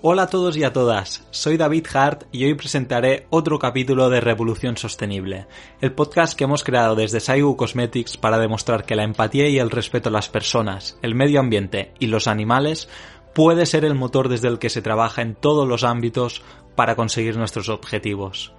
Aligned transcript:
Hola 0.00 0.22
a 0.22 0.26
todos 0.28 0.56
y 0.56 0.62
a 0.62 0.72
todas, 0.72 1.26
soy 1.32 1.56
David 1.56 1.84
Hart 1.92 2.22
y 2.30 2.44
hoy 2.44 2.54
presentaré 2.54 3.26
otro 3.30 3.58
capítulo 3.58 4.08
de 4.10 4.20
Revolución 4.20 4.76
Sostenible, 4.76 5.48
el 5.80 5.92
podcast 5.92 6.38
que 6.38 6.44
hemos 6.44 6.62
creado 6.62 6.94
desde 6.94 7.18
Saigu 7.18 7.56
Cosmetics 7.56 8.16
para 8.16 8.38
demostrar 8.38 8.84
que 8.84 8.94
la 8.94 9.02
empatía 9.02 9.48
y 9.48 9.58
el 9.58 9.72
respeto 9.72 10.08
a 10.08 10.12
las 10.12 10.28
personas, 10.28 11.00
el 11.02 11.16
medio 11.16 11.40
ambiente 11.40 11.94
y 11.98 12.06
los 12.06 12.28
animales 12.28 12.88
puede 13.34 13.66
ser 13.66 13.84
el 13.84 13.96
motor 13.96 14.28
desde 14.28 14.46
el 14.46 14.60
que 14.60 14.70
se 14.70 14.82
trabaja 14.82 15.20
en 15.20 15.34
todos 15.34 15.66
los 15.66 15.82
ámbitos 15.82 16.42
para 16.76 16.94
conseguir 16.94 17.36
nuestros 17.36 17.68
objetivos. 17.68 18.52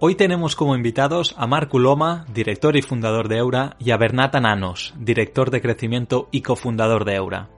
Hoy 0.00 0.14
tenemos 0.14 0.56
como 0.56 0.74
invitados 0.74 1.34
a 1.36 1.46
Marc 1.46 1.74
Uloma, 1.74 2.24
director 2.32 2.76
y 2.76 2.82
fundador 2.82 3.28
de 3.28 3.38
Eura, 3.38 3.76
y 3.78 3.90
a 3.90 3.98
Bernat 3.98 4.36
Ananos, 4.36 4.94
director 4.96 5.50
de 5.50 5.60
crecimiento 5.60 6.28
y 6.30 6.40
cofundador 6.40 7.04
de 7.04 7.16
Eura. 7.16 7.50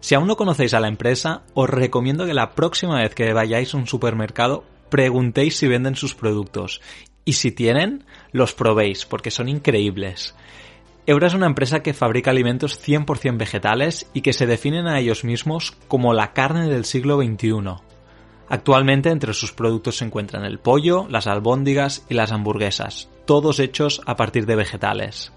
Si 0.00 0.14
aún 0.14 0.28
no 0.28 0.36
conocéis 0.36 0.74
a 0.74 0.80
la 0.80 0.88
empresa, 0.88 1.42
os 1.54 1.68
recomiendo 1.68 2.26
que 2.26 2.34
la 2.34 2.50
próxima 2.50 3.00
vez 3.00 3.14
que 3.14 3.32
vayáis 3.32 3.74
a 3.74 3.78
un 3.78 3.86
supermercado 3.86 4.64
preguntéis 4.88 5.56
si 5.56 5.68
venden 5.68 5.96
sus 5.96 6.14
productos 6.14 6.80
y 7.24 7.34
si 7.34 7.52
tienen, 7.52 8.04
los 8.32 8.54
probéis 8.54 9.04
porque 9.04 9.30
son 9.30 9.48
increíbles. 9.48 10.34
Eura 11.06 11.26
es 11.26 11.34
una 11.34 11.46
empresa 11.46 11.82
que 11.82 11.94
fabrica 11.94 12.30
alimentos 12.30 12.80
100% 12.86 13.36
vegetales 13.38 14.10
y 14.14 14.20
que 14.20 14.32
se 14.32 14.46
definen 14.46 14.86
a 14.86 14.98
ellos 14.98 15.24
mismos 15.24 15.76
como 15.88 16.12
la 16.12 16.32
carne 16.32 16.68
del 16.68 16.84
siglo 16.84 17.16
XXI. 17.16 17.82
Actualmente 18.48 19.10
entre 19.10 19.34
sus 19.34 19.52
productos 19.52 19.98
se 19.98 20.06
encuentran 20.06 20.44
el 20.44 20.58
pollo, 20.58 21.06
las 21.08 21.26
albóndigas 21.26 22.04
y 22.08 22.14
las 22.14 22.32
hamburguesas, 22.32 23.10
todos 23.26 23.60
hechos 23.60 24.00
a 24.06 24.16
partir 24.16 24.46
de 24.46 24.56
vegetales. 24.56 25.32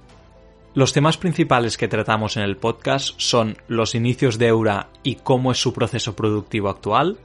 Los 0.73 0.93
temas 0.93 1.17
principales 1.17 1.77
que 1.77 1.89
tratamos 1.89 2.37
en 2.37 2.43
el 2.43 2.55
podcast 2.55 3.13
son 3.17 3.57
los 3.67 3.93
inicios 3.93 4.37
de 4.37 4.47
Eura 4.47 4.87
y 5.03 5.15
cómo 5.15 5.51
es 5.51 5.57
su 5.57 5.73
proceso 5.73 6.15
productivo 6.15 6.69
actual, 6.69 7.17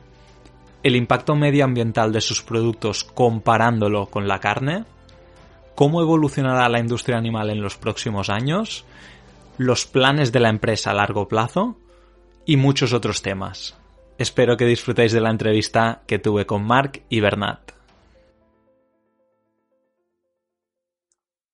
el 0.82 0.96
impacto 0.96 1.36
medioambiental 1.36 2.12
de 2.12 2.20
sus 2.20 2.42
productos 2.42 3.04
comparándolo 3.04 4.06
con 4.06 4.26
la 4.26 4.40
carne, 4.40 4.84
cómo 5.76 6.02
evolucionará 6.02 6.68
la 6.68 6.80
industria 6.80 7.18
animal 7.18 7.50
en 7.50 7.62
los 7.62 7.76
próximos 7.76 8.30
años, 8.30 8.84
los 9.58 9.86
planes 9.86 10.32
de 10.32 10.40
la 10.40 10.48
empresa 10.48 10.90
a 10.90 10.94
largo 10.94 11.28
plazo 11.28 11.76
y 12.46 12.56
muchos 12.56 12.92
otros 12.92 13.22
temas. 13.22 13.76
Espero 14.18 14.56
que 14.56 14.66
disfrutéis 14.66 15.12
de 15.12 15.20
la 15.20 15.30
entrevista 15.30 16.02
que 16.08 16.18
tuve 16.18 16.46
con 16.46 16.64
Mark 16.64 17.02
y 17.08 17.20
Bernat. 17.20 17.75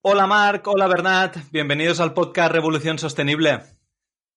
Hola 0.04 0.26
Marc, 0.26 0.66
hola 0.66 0.88
Bernat, 0.88 1.36
bienvenidos 1.52 2.00
al 2.00 2.12
podcast 2.12 2.50
Revolución 2.50 2.98
Sostenible. 2.98 3.60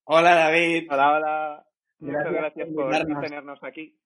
Hola 0.03 0.35
David. 0.35 0.85
Hola, 0.91 1.11
hola. 1.11 1.65
Muchas 1.97 2.31
gracias, 2.31 2.69
por 2.71 3.21
tenernos 3.21 3.57
aquí. 3.63 3.97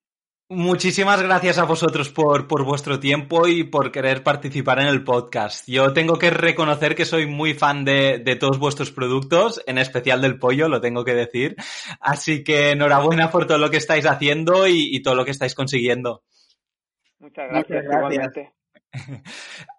Muchísimas 0.47 1.21
gracias 1.21 1.57
a 1.57 1.65
vosotros 1.65 2.13
por, 2.13 2.47
por, 2.47 2.63
vuestro 2.63 3.01
tiempo 3.01 3.45
y 3.45 3.65
por 3.65 3.91
querer 3.91 4.23
participar 4.23 4.79
en 4.79 4.87
el 4.87 5.03
podcast. 5.03 5.67
Yo 5.67 5.91
tengo 5.91 6.17
que 6.17 6.29
reconocer 6.29 6.95
que 6.95 7.03
soy 7.03 7.25
muy 7.25 7.53
fan 7.53 7.83
de, 7.83 8.19
de, 8.19 8.37
todos 8.37 8.57
vuestros 8.57 8.91
productos, 8.91 9.61
en 9.67 9.79
especial 9.79 10.21
del 10.21 10.39
pollo, 10.39 10.69
lo 10.69 10.79
tengo 10.79 11.03
que 11.03 11.13
decir. 11.13 11.57
Así 11.99 12.41
que 12.41 12.71
enhorabuena 12.71 13.31
por 13.31 13.47
todo 13.47 13.57
lo 13.57 13.69
que 13.69 13.77
estáis 13.77 14.05
haciendo 14.05 14.65
y, 14.65 14.95
y 14.95 15.01
todo 15.01 15.15
lo 15.15 15.25
que 15.25 15.31
estáis 15.31 15.55
consiguiendo. 15.55 16.23
Muchas 17.19 17.49
gracias, 17.49 17.83
Muchas 17.83 18.11
gracias. 18.13 18.58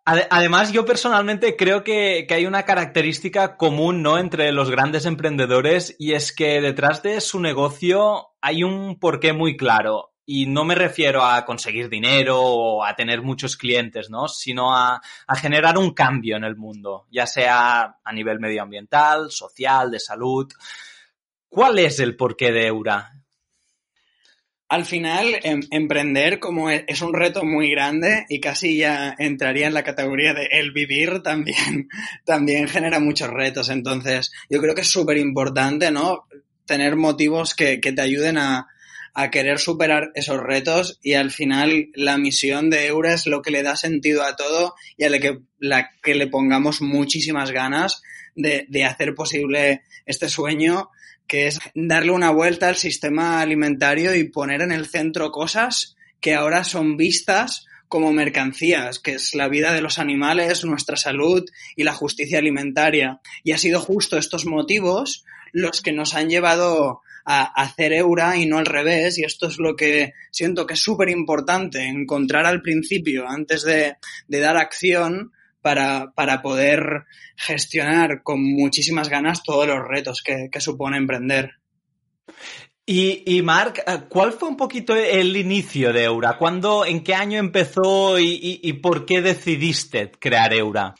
Además, 0.04 0.72
yo 0.72 0.84
personalmente 0.84 1.56
creo 1.56 1.84
que, 1.84 2.26
hay 2.30 2.46
una 2.46 2.64
característica 2.64 3.56
común 3.56 4.02
¿no? 4.02 4.18
entre 4.18 4.52
los 4.52 4.70
grandes 4.70 5.06
emprendedores 5.06 5.96
y 5.98 6.12
es 6.12 6.32
que 6.32 6.60
detrás 6.60 7.02
de 7.02 7.20
su 7.20 7.40
negocio 7.40 8.28
hay 8.40 8.62
un 8.62 8.98
porqué 8.98 9.32
muy 9.32 9.56
claro. 9.56 10.08
Y 10.26 10.46
no 10.46 10.64
me 10.64 10.76
refiero 10.76 11.24
a 11.24 11.44
conseguir 11.44 11.88
dinero 11.88 12.40
o 12.40 12.84
a 12.84 12.94
tener 12.94 13.20
muchos 13.20 13.56
clientes, 13.56 14.10
¿no? 14.10 14.28
Sino 14.28 14.76
a, 14.76 15.00
a 15.26 15.36
generar 15.36 15.76
un 15.76 15.92
cambio 15.92 16.36
en 16.36 16.44
el 16.44 16.54
mundo, 16.54 17.08
ya 17.10 17.26
sea 17.26 17.96
a 18.04 18.12
nivel 18.12 18.38
medioambiental, 18.38 19.32
social, 19.32 19.90
de 19.90 19.98
salud. 19.98 20.46
¿Cuál 21.48 21.80
es 21.80 21.98
el 21.98 22.16
porqué 22.16 22.52
de 22.52 22.68
Eura? 22.68 23.19
Al 24.70 24.86
final, 24.86 25.40
em, 25.42 25.62
emprender 25.72 26.38
como 26.38 26.70
es, 26.70 26.84
es, 26.86 27.02
un 27.02 27.12
reto 27.12 27.44
muy 27.44 27.72
grande 27.72 28.24
y 28.28 28.38
casi 28.38 28.76
ya 28.76 29.16
entraría 29.18 29.66
en 29.66 29.74
la 29.74 29.82
categoría 29.82 30.32
de 30.32 30.46
el 30.52 30.70
vivir 30.70 31.24
también, 31.24 31.88
también 32.24 32.68
genera 32.68 33.00
muchos 33.00 33.30
retos. 33.30 33.68
Entonces, 33.68 34.30
yo 34.48 34.60
creo 34.60 34.76
que 34.76 34.82
es 34.82 34.86
súper 34.86 35.16
importante, 35.16 35.90
¿no? 35.90 36.28
Tener 36.66 36.94
motivos 36.94 37.56
que, 37.56 37.80
que 37.80 37.90
te 37.90 38.00
ayuden 38.00 38.38
a, 38.38 38.68
a, 39.12 39.30
querer 39.32 39.58
superar 39.58 40.12
esos 40.14 40.40
retos 40.40 41.00
y 41.02 41.14
al 41.14 41.32
final 41.32 41.88
la 41.94 42.16
misión 42.16 42.70
de 42.70 42.86
Eura 42.86 43.12
es 43.12 43.26
lo 43.26 43.42
que 43.42 43.50
le 43.50 43.64
da 43.64 43.74
sentido 43.74 44.22
a 44.22 44.36
todo 44.36 44.76
y 44.96 45.02
a 45.02 45.10
la 45.10 45.18
que, 45.18 45.40
la 45.58 45.90
que 46.00 46.14
le 46.14 46.28
pongamos 46.28 46.80
muchísimas 46.80 47.50
ganas 47.50 48.02
de, 48.36 48.66
de 48.68 48.84
hacer 48.84 49.16
posible 49.16 49.82
este 50.06 50.28
sueño 50.28 50.90
que 51.30 51.46
es 51.46 51.60
darle 51.76 52.10
una 52.10 52.32
vuelta 52.32 52.66
al 52.66 52.74
sistema 52.74 53.40
alimentario 53.40 54.16
y 54.16 54.24
poner 54.24 54.62
en 54.62 54.72
el 54.72 54.86
centro 54.86 55.30
cosas 55.30 55.96
que 56.18 56.34
ahora 56.34 56.64
son 56.64 56.96
vistas 56.96 57.68
como 57.86 58.12
mercancías, 58.12 58.98
que 58.98 59.12
es 59.12 59.36
la 59.36 59.46
vida 59.46 59.72
de 59.72 59.80
los 59.80 60.00
animales, 60.00 60.64
nuestra 60.64 60.96
salud 60.96 61.48
y 61.76 61.84
la 61.84 61.92
justicia 61.92 62.40
alimentaria. 62.40 63.20
Y 63.44 63.52
ha 63.52 63.58
sido 63.58 63.78
justo 63.78 64.18
estos 64.18 64.44
motivos 64.44 65.24
los 65.52 65.82
que 65.82 65.92
nos 65.92 66.14
han 66.14 66.30
llevado 66.30 67.00
a 67.24 67.44
hacer 67.62 67.92
Eura 67.92 68.36
y 68.36 68.46
no 68.46 68.58
al 68.58 68.66
revés. 68.66 69.16
Y 69.16 69.22
esto 69.22 69.46
es 69.46 69.58
lo 69.58 69.76
que 69.76 70.14
siento 70.32 70.66
que 70.66 70.74
es 70.74 70.80
súper 70.80 71.10
importante, 71.10 71.84
encontrar 71.86 72.44
al 72.44 72.60
principio, 72.60 73.28
antes 73.28 73.62
de, 73.62 73.98
de 74.26 74.40
dar 74.40 74.56
acción, 74.56 75.30
para, 75.62 76.12
para 76.14 76.42
poder 76.42 77.04
gestionar 77.36 78.22
con 78.22 78.42
muchísimas 78.42 79.08
ganas 79.08 79.42
todos 79.42 79.66
los 79.66 79.86
retos 79.86 80.22
que, 80.24 80.48
que 80.50 80.60
supone 80.60 80.96
emprender. 80.96 81.52
Y, 82.86 83.22
y 83.26 83.42
Marc, 83.42 83.84
eh, 83.86 84.00
¿cuál 84.08 84.32
fue 84.32 84.48
un 84.48 84.56
poquito 84.56 84.96
el 84.96 85.36
inicio 85.36 85.92
de 85.92 86.04
Eura? 86.04 86.36
¿Cuándo, 86.38 86.84
en 86.84 87.04
qué 87.04 87.14
año 87.14 87.38
empezó 87.38 88.18
y, 88.18 88.32
y, 88.32 88.60
y 88.62 88.72
por 88.74 89.06
qué 89.06 89.22
decidiste 89.22 90.10
crear 90.10 90.52
Eura? 90.52 90.94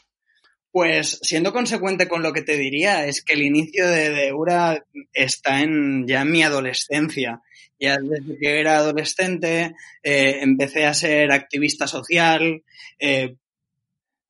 Pues 0.71 1.19
siendo 1.21 1.51
consecuente 1.51 2.07
con 2.07 2.23
lo 2.23 2.31
que 2.31 2.43
te 2.43 2.55
diría, 2.55 3.05
es 3.05 3.21
que 3.21 3.33
el 3.33 3.41
inicio 3.41 3.87
de, 3.89 4.09
de 4.09 4.27
Eura 4.29 4.85
está 5.11 5.61
en, 5.61 6.07
ya 6.07 6.21
en 6.21 6.31
mi 6.31 6.43
adolescencia. 6.43 7.41
Ya 7.77 7.97
desde 7.97 8.37
que 8.37 8.59
era 8.59 8.77
adolescente 8.77 9.73
eh, 10.03 10.37
empecé 10.41 10.85
a 10.85 10.93
ser 10.93 11.31
activista 11.31 11.87
social, 11.87 12.63
eh, 12.99 13.35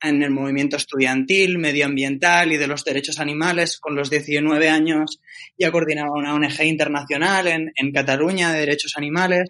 en 0.02 0.24
el 0.24 0.32
movimiento 0.32 0.78
estudiantil, 0.78 1.58
medioambiental 1.58 2.52
y 2.52 2.58
de 2.58 2.68
los 2.68 2.84
derechos 2.84 3.20
animales. 3.20 3.80
Con 3.80 3.96
los 3.96 4.10
19 4.10 4.70
años 4.70 5.22
ya 5.58 5.72
coordinaba 5.72 6.12
una 6.14 6.34
ONG 6.34 6.64
internacional 6.64 7.48
en, 7.48 7.72
en 7.76 7.92
Cataluña 7.92 8.52
de 8.52 8.62
derechos 8.62 8.94
animales. 8.98 9.50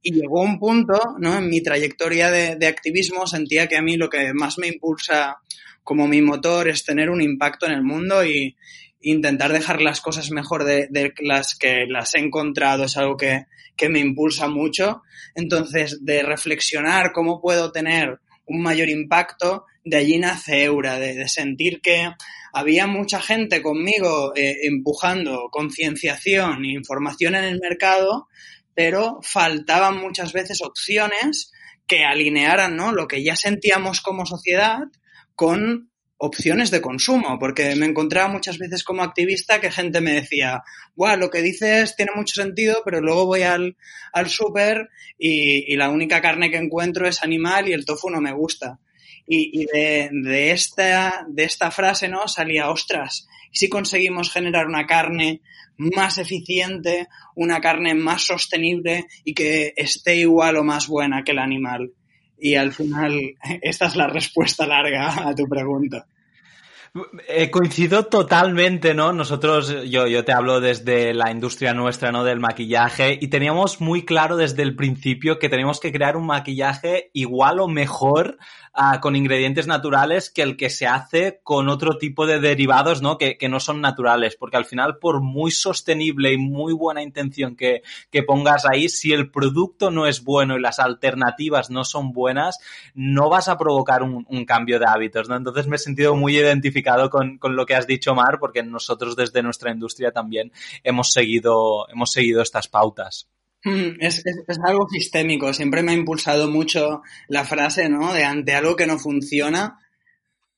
Y 0.00 0.12
llegó 0.12 0.42
un 0.42 0.60
punto, 0.60 1.16
¿no? 1.18 1.38
En 1.38 1.48
mi 1.48 1.60
trayectoria 1.60 2.30
de, 2.30 2.54
de, 2.56 2.66
activismo 2.68 3.26
sentía 3.26 3.66
que 3.66 3.76
a 3.76 3.82
mí 3.82 3.96
lo 3.96 4.08
que 4.08 4.32
más 4.32 4.56
me 4.58 4.68
impulsa 4.68 5.38
como 5.82 6.06
mi 6.06 6.22
motor 6.22 6.68
es 6.68 6.84
tener 6.84 7.10
un 7.10 7.20
impacto 7.20 7.66
en 7.66 7.72
el 7.72 7.82
mundo 7.82 8.24
y 8.24 8.56
intentar 9.00 9.52
dejar 9.52 9.80
las 9.80 10.00
cosas 10.00 10.30
mejor 10.30 10.64
de, 10.64 10.86
de 10.90 11.12
las 11.20 11.56
que 11.56 11.86
las 11.88 12.14
he 12.14 12.20
encontrado 12.20 12.84
es 12.84 12.96
algo 12.96 13.16
que, 13.16 13.46
que 13.76 13.88
me 13.88 14.00
impulsa 14.00 14.48
mucho. 14.48 15.02
Entonces, 15.34 16.04
de 16.04 16.22
reflexionar 16.22 17.12
cómo 17.12 17.40
puedo 17.40 17.72
tener 17.72 18.20
un 18.44 18.62
mayor 18.62 18.88
impacto, 18.88 19.66
de 19.88 19.96
allí 19.96 20.18
nace 20.18 20.64
Eura, 20.64 20.98
de, 20.98 21.14
de 21.14 21.28
sentir 21.28 21.80
que 21.80 22.10
había 22.52 22.86
mucha 22.86 23.20
gente 23.20 23.62
conmigo 23.62 24.32
eh, 24.34 24.56
empujando 24.62 25.48
concienciación 25.50 26.64
e 26.64 26.72
información 26.72 27.34
en 27.34 27.44
el 27.44 27.60
mercado, 27.60 28.28
pero 28.74 29.20
faltaban 29.22 29.98
muchas 29.98 30.32
veces 30.32 30.62
opciones 30.62 31.52
que 31.86 32.04
alinearan 32.04 32.76
¿no? 32.76 32.92
lo 32.92 33.08
que 33.08 33.22
ya 33.22 33.36
sentíamos 33.36 34.00
como 34.00 34.26
sociedad 34.26 34.80
con 35.34 35.90
opciones 36.20 36.72
de 36.72 36.80
consumo, 36.80 37.38
porque 37.38 37.76
me 37.76 37.86
encontraba 37.86 38.28
muchas 38.28 38.58
veces 38.58 38.82
como 38.82 39.04
activista 39.04 39.60
que 39.60 39.70
gente 39.70 40.00
me 40.00 40.14
decía, 40.14 40.64
Buah, 40.96 41.16
lo 41.16 41.30
que 41.30 41.42
dices 41.42 41.94
tiene 41.94 42.10
mucho 42.16 42.42
sentido, 42.42 42.82
pero 42.84 43.00
luego 43.00 43.26
voy 43.26 43.42
al, 43.42 43.76
al 44.12 44.28
súper 44.28 44.88
y, 45.16 45.72
y, 45.72 45.76
la 45.76 45.90
única 45.90 46.20
carne 46.20 46.50
que 46.50 46.56
encuentro 46.56 47.06
es 47.06 47.22
animal 47.22 47.68
y 47.68 47.72
el 47.72 47.84
tofu 47.84 48.10
no 48.10 48.20
me 48.20 48.32
gusta. 48.32 48.80
Y, 49.28 49.62
y 49.62 49.66
de, 49.66 50.08
de, 50.10 50.52
esta, 50.52 51.26
de 51.28 51.44
esta 51.44 51.70
frase, 51.70 52.08
¿no? 52.08 52.26
Salía, 52.28 52.70
ostras, 52.70 53.28
si 53.52 53.68
conseguimos 53.68 54.32
generar 54.32 54.66
una 54.66 54.86
carne 54.86 55.42
más 55.76 56.18
eficiente, 56.18 57.08
una 57.34 57.60
carne 57.60 57.94
más 57.94 58.22
sostenible 58.22 59.06
y 59.24 59.34
que 59.34 59.72
esté 59.76 60.16
igual 60.16 60.56
o 60.56 60.64
más 60.64 60.88
buena 60.88 61.22
que 61.22 61.32
el 61.32 61.38
animal. 61.38 61.92
Y 62.38 62.54
al 62.56 62.72
final, 62.72 63.34
esta 63.62 63.86
es 63.86 63.96
la 63.96 64.08
respuesta 64.08 64.66
larga 64.66 65.28
a 65.28 65.34
tu 65.34 65.48
pregunta. 65.48 66.06
Eh, 67.28 67.50
coincido 67.50 68.06
totalmente, 68.06 68.94
¿no? 68.94 69.12
Nosotros, 69.12 69.84
yo, 69.88 70.06
yo 70.06 70.24
te 70.24 70.32
hablo 70.32 70.60
desde 70.60 71.12
la 71.12 71.30
industria 71.30 71.74
nuestra, 71.74 72.12
¿no? 72.12 72.24
Del 72.24 72.40
maquillaje 72.40 73.18
y 73.20 73.28
teníamos 73.28 73.80
muy 73.80 74.04
claro 74.04 74.36
desde 74.36 74.62
el 74.62 74.74
principio 74.74 75.38
que 75.38 75.50
teníamos 75.50 75.80
que 75.80 75.92
crear 75.92 76.16
un 76.16 76.26
maquillaje 76.26 77.10
igual 77.12 77.60
o 77.60 77.68
mejor 77.68 78.38
uh, 78.74 79.00
con 79.00 79.16
ingredientes 79.16 79.66
naturales 79.66 80.30
que 80.30 80.42
el 80.42 80.56
que 80.56 80.70
se 80.70 80.86
hace 80.86 81.40
con 81.42 81.68
otro 81.68 81.98
tipo 81.98 82.26
de 82.26 82.40
derivados, 82.40 83.02
¿no? 83.02 83.18
Que, 83.18 83.36
que, 83.36 83.50
no 83.50 83.60
son 83.60 83.82
naturales, 83.82 84.36
porque 84.36 84.56
al 84.56 84.64
final, 84.64 84.96
por 84.98 85.20
muy 85.20 85.50
sostenible 85.50 86.32
y 86.32 86.38
muy 86.38 86.72
buena 86.72 87.02
intención 87.02 87.54
que, 87.54 87.82
que 88.10 88.22
pongas 88.22 88.64
ahí, 88.64 88.88
si 88.88 89.12
el 89.12 89.30
producto 89.30 89.90
no 89.90 90.06
es 90.06 90.24
bueno 90.24 90.56
y 90.56 90.60
las 90.60 90.78
alternativas 90.78 91.70
no 91.70 91.84
son 91.84 92.12
buenas, 92.12 92.58
no 92.94 93.28
vas 93.28 93.48
a 93.48 93.58
provocar 93.58 94.02
un, 94.02 94.26
un 94.28 94.44
cambio 94.46 94.78
de 94.78 94.86
hábitos, 94.86 95.28
¿no? 95.28 95.36
Entonces 95.36 95.66
me 95.66 95.76
he 95.76 95.78
sentido 95.78 96.16
muy 96.16 96.36
identificado 96.36 96.77
con, 97.10 97.38
con, 97.38 97.56
lo 97.56 97.66
que 97.66 97.74
has 97.74 97.86
dicho, 97.86 98.14
Mar, 98.14 98.38
porque 98.40 98.62
nosotros 98.62 99.16
desde 99.16 99.42
nuestra 99.42 99.70
industria 99.70 100.12
también 100.12 100.52
hemos 100.82 101.12
seguido, 101.12 101.88
hemos 101.90 102.12
seguido 102.12 102.42
estas 102.42 102.68
pautas. 102.68 103.28
Mm, 103.64 104.00
es, 104.00 104.24
es, 104.24 104.58
algo 104.64 104.88
sistémico. 104.88 105.52
Siempre 105.52 105.82
me 105.82 105.92
ha 105.92 105.94
impulsado 105.94 106.48
mucho 106.48 107.02
la 107.28 107.44
frase, 107.44 107.88
¿no? 107.88 108.12
De 108.12 108.24
ante 108.24 108.54
algo 108.54 108.76
que 108.76 108.86
no 108.86 108.98
funciona, 108.98 109.78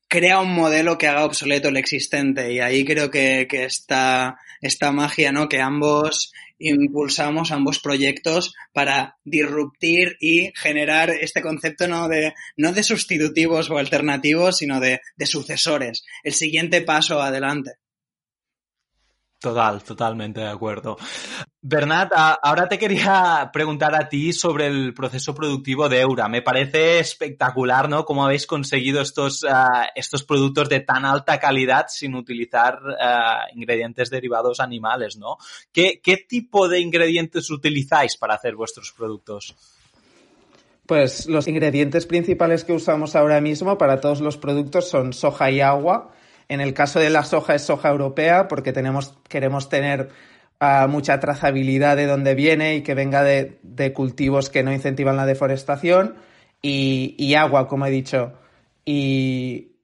crea 0.07 0.39
un 0.39 0.53
modelo 0.53 0.97
que 0.97 1.07
haga 1.07 1.25
obsoleto 1.25 1.69
el 1.69 1.77
existente. 1.77 2.53
Y 2.53 2.59
ahí 2.59 2.85
creo 2.85 3.09
que, 3.09 3.47
que 3.49 3.65
está 3.65 4.37
esta 4.61 4.91
magia, 4.91 5.31
¿no? 5.31 5.49
Que 5.49 5.61
ambos 5.61 6.31
impulsamos 6.61 7.51
ambos 7.51 7.79
proyectos 7.79 8.53
para 8.73 9.17
disruptir 9.23 10.17
y 10.19 10.51
generar 10.55 11.09
este 11.09 11.41
concepto 11.41 11.87
no 11.87 12.07
de, 12.07 12.33
no 12.57 12.71
de 12.71 12.83
sustitutivos 12.83 13.69
o 13.69 13.77
alternativos, 13.77 14.57
sino 14.57 14.79
de, 14.79 15.01
de 15.15 15.25
sucesores. 15.25 16.03
El 16.23 16.33
siguiente 16.33 16.81
paso 16.81 17.21
adelante. 17.21 17.71
Total, 19.41 19.81
totalmente 19.81 20.39
de 20.39 20.49
acuerdo. 20.49 20.97
Bernat, 21.63 22.11
ahora 22.43 22.69
te 22.69 22.77
quería 22.77 23.49
preguntar 23.51 23.95
a 23.95 24.07
ti 24.07 24.33
sobre 24.33 24.67
el 24.67 24.93
proceso 24.93 25.33
productivo 25.33 25.89
de 25.89 26.01
Eura. 26.01 26.27
Me 26.27 26.43
parece 26.43 26.99
espectacular, 26.99 27.89
¿no? 27.89 28.05
Cómo 28.05 28.23
habéis 28.23 28.45
conseguido 28.45 29.01
estos, 29.01 29.41
uh, 29.41 29.87
estos 29.95 30.23
productos 30.25 30.69
de 30.69 30.81
tan 30.81 31.05
alta 31.05 31.39
calidad 31.39 31.87
sin 31.89 32.13
utilizar 32.13 32.81
uh, 32.83 33.57
ingredientes 33.57 34.11
derivados 34.11 34.59
animales, 34.59 35.17
¿no? 35.17 35.37
¿Qué, 35.71 35.99
¿Qué 36.03 36.17
tipo 36.17 36.69
de 36.69 36.79
ingredientes 36.79 37.49
utilizáis 37.49 38.17
para 38.17 38.35
hacer 38.35 38.55
vuestros 38.55 38.91
productos? 38.91 39.55
Pues 40.85 41.25
los 41.25 41.47
ingredientes 41.47 42.05
principales 42.05 42.63
que 42.63 42.73
usamos 42.73 43.15
ahora 43.15 43.41
mismo 43.41 43.79
para 43.79 43.99
todos 43.99 44.21
los 44.21 44.37
productos 44.37 44.87
son 44.87 45.13
soja 45.13 45.49
y 45.49 45.61
agua 45.61 46.11
en 46.51 46.59
el 46.59 46.73
caso 46.73 46.99
de 46.99 47.09
la 47.09 47.23
soja 47.23 47.55
es 47.55 47.61
soja 47.61 47.87
europea 47.87 48.49
porque 48.49 48.73
tenemos, 48.73 49.17
queremos 49.29 49.69
tener 49.69 50.09
uh, 50.59 50.85
mucha 50.89 51.17
trazabilidad 51.21 51.95
de 51.95 52.07
dónde 52.07 52.35
viene 52.35 52.75
y 52.75 52.81
que 52.81 52.93
venga 52.93 53.23
de, 53.23 53.93
cultivos 53.95 54.49
que 54.49 54.61
no 54.61 54.73
incentivan 54.73 55.15
la 55.15 55.25
deforestación 55.25 56.15
y, 56.61 57.33
agua, 57.35 57.69
como 57.69 57.85
he 57.85 57.89
dicho. 57.89 58.33
Y 58.83 59.77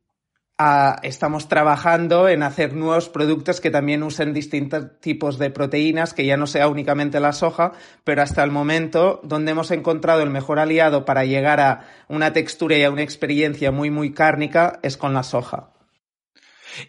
uh, 0.59 0.99
estamos 1.03 1.47
trabajando 1.47 2.27
en 2.27 2.43
hacer 2.43 2.73
nuevos 2.73 3.07
productos 3.07 3.61
que 3.61 3.71
también 3.71 4.03
usen 4.03 4.33
distintos 4.33 4.99
tipos 4.99 5.39
de 5.39 5.51
proteínas, 5.51 6.13
que 6.13 6.25
ya 6.25 6.35
no 6.35 6.47
sea 6.47 6.67
únicamente 6.67 7.21
la 7.21 7.31
soja, 7.31 7.71
pero 8.03 8.23
hasta 8.23 8.43
el 8.43 8.51
momento 8.51 9.21
donde 9.23 9.51
hemos 9.51 9.71
encontrado 9.71 10.21
el 10.21 10.31
mejor 10.31 10.59
aliado 10.59 11.05
para 11.05 11.23
llegar 11.23 11.61
a 11.61 11.85
una 12.09 12.33
textura 12.33 12.75
y 12.75 12.83
a 12.83 12.91
una 12.91 13.03
experiencia 13.03 13.71
muy, 13.71 13.89
muy 13.89 14.11
cárnica 14.11 14.79
es 14.83 14.97
con 14.97 15.13
la 15.13 15.23
soja. 15.23 15.69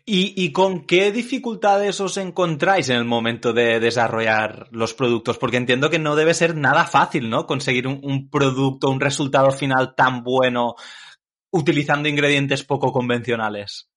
¿Y, 0.05 0.35
¿Y, 0.37 0.52
con 0.52 0.87
qué 0.87 1.12
dificultades 1.12 2.00
os 2.00 2.17
encontráis 2.17 2.88
en 2.88 2.96
el 2.96 3.05
momento 3.05 3.52
de 3.52 3.81
desarrollar 3.81 4.69
los 4.70 4.94
productos? 4.94 5.38
Porque 5.38 5.56
entiendo 5.56 5.90
que 5.90 5.99
no 5.99 6.17
debe 6.17 6.35
ser 6.35 6.56
nada 6.56 6.85
fácil, 6.85 7.31
¿no? 7.31 7.46
Conseguir 7.46 7.87
un 7.87 8.29
producto, 8.31 8.90
un 8.90 9.00
resultado 9.00 9.50
final 9.50 9.94
tan 9.94 10.23
bueno 10.23 10.75
utilizando 11.50 12.08
ingredientes 12.08 12.64
poco 12.64 12.93
convencionales. 12.93 13.88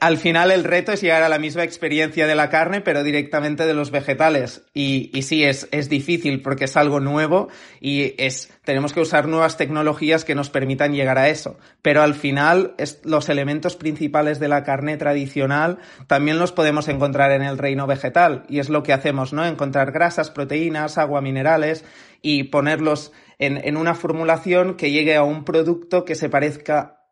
Al 0.00 0.18
final 0.18 0.50
el 0.50 0.64
reto 0.64 0.90
es 0.90 1.00
llegar 1.00 1.22
a 1.22 1.28
la 1.28 1.38
misma 1.38 1.62
experiencia 1.62 2.26
de 2.26 2.34
la 2.34 2.50
carne, 2.50 2.80
pero 2.80 3.04
directamente 3.04 3.66
de 3.66 3.74
los 3.74 3.92
vegetales. 3.92 4.62
Y, 4.74 5.10
sí, 5.22 5.44
es, 5.44 5.68
es, 5.70 5.88
difícil 5.88 6.42
porque 6.42 6.64
es 6.64 6.76
algo 6.76 6.98
nuevo 6.98 7.48
y 7.80 8.14
es, 8.18 8.52
tenemos 8.64 8.92
que 8.92 9.00
usar 9.00 9.28
nuevas 9.28 9.56
tecnologías 9.56 10.24
que 10.24 10.34
nos 10.34 10.50
permitan 10.50 10.92
llegar 10.92 11.18
a 11.18 11.28
eso. 11.28 11.56
Pero 11.82 12.02
al 12.02 12.14
final 12.14 12.74
es, 12.78 13.00
los 13.04 13.28
elementos 13.28 13.76
principales 13.76 14.40
de 14.40 14.48
la 14.48 14.64
carne 14.64 14.96
tradicional 14.96 15.78
también 16.08 16.40
los 16.40 16.50
podemos 16.50 16.88
encontrar 16.88 17.30
en 17.30 17.42
el 17.42 17.56
reino 17.56 17.86
vegetal. 17.86 18.44
Y 18.48 18.58
es 18.58 18.68
lo 18.68 18.82
que 18.82 18.92
hacemos, 18.92 19.32
¿no? 19.32 19.46
Encontrar 19.46 19.92
grasas, 19.92 20.32
proteínas, 20.32 20.98
agua, 20.98 21.20
minerales 21.20 21.84
y 22.22 22.44
ponerlos 22.44 23.12
en, 23.38 23.64
en 23.64 23.76
una 23.76 23.94
formulación 23.94 24.74
que 24.76 24.90
llegue 24.90 25.14
a 25.14 25.22
un 25.22 25.44
producto 25.44 26.04
que 26.04 26.16
se 26.16 26.28
parezca 26.28 27.05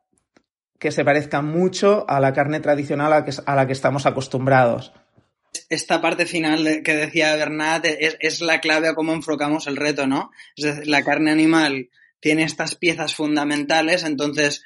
que 0.84 0.92
se 0.92 1.02
parezca 1.02 1.40
mucho 1.40 2.04
a 2.10 2.20
la 2.20 2.34
carne 2.34 2.60
tradicional 2.60 3.10
a 3.10 3.20
la 3.20 3.24
que, 3.24 3.32
a 3.46 3.54
la 3.54 3.66
que 3.66 3.72
estamos 3.72 4.04
acostumbrados. 4.04 4.92
Esta 5.70 6.02
parte 6.02 6.26
final 6.26 6.82
que 6.84 6.94
decía 6.94 7.34
Bernat 7.36 7.86
es, 7.86 8.18
es, 8.20 8.42
la 8.42 8.60
clave 8.60 8.88
a 8.88 8.94
cómo 8.94 9.14
enfocamos 9.14 9.66
el 9.66 9.78
reto, 9.78 10.06
¿no? 10.06 10.30
Es 10.54 10.64
decir, 10.66 10.86
la 10.86 11.02
carne 11.02 11.30
animal 11.30 11.88
tiene 12.20 12.42
estas 12.42 12.74
piezas 12.74 13.14
fundamentales, 13.14 14.04
entonces 14.04 14.62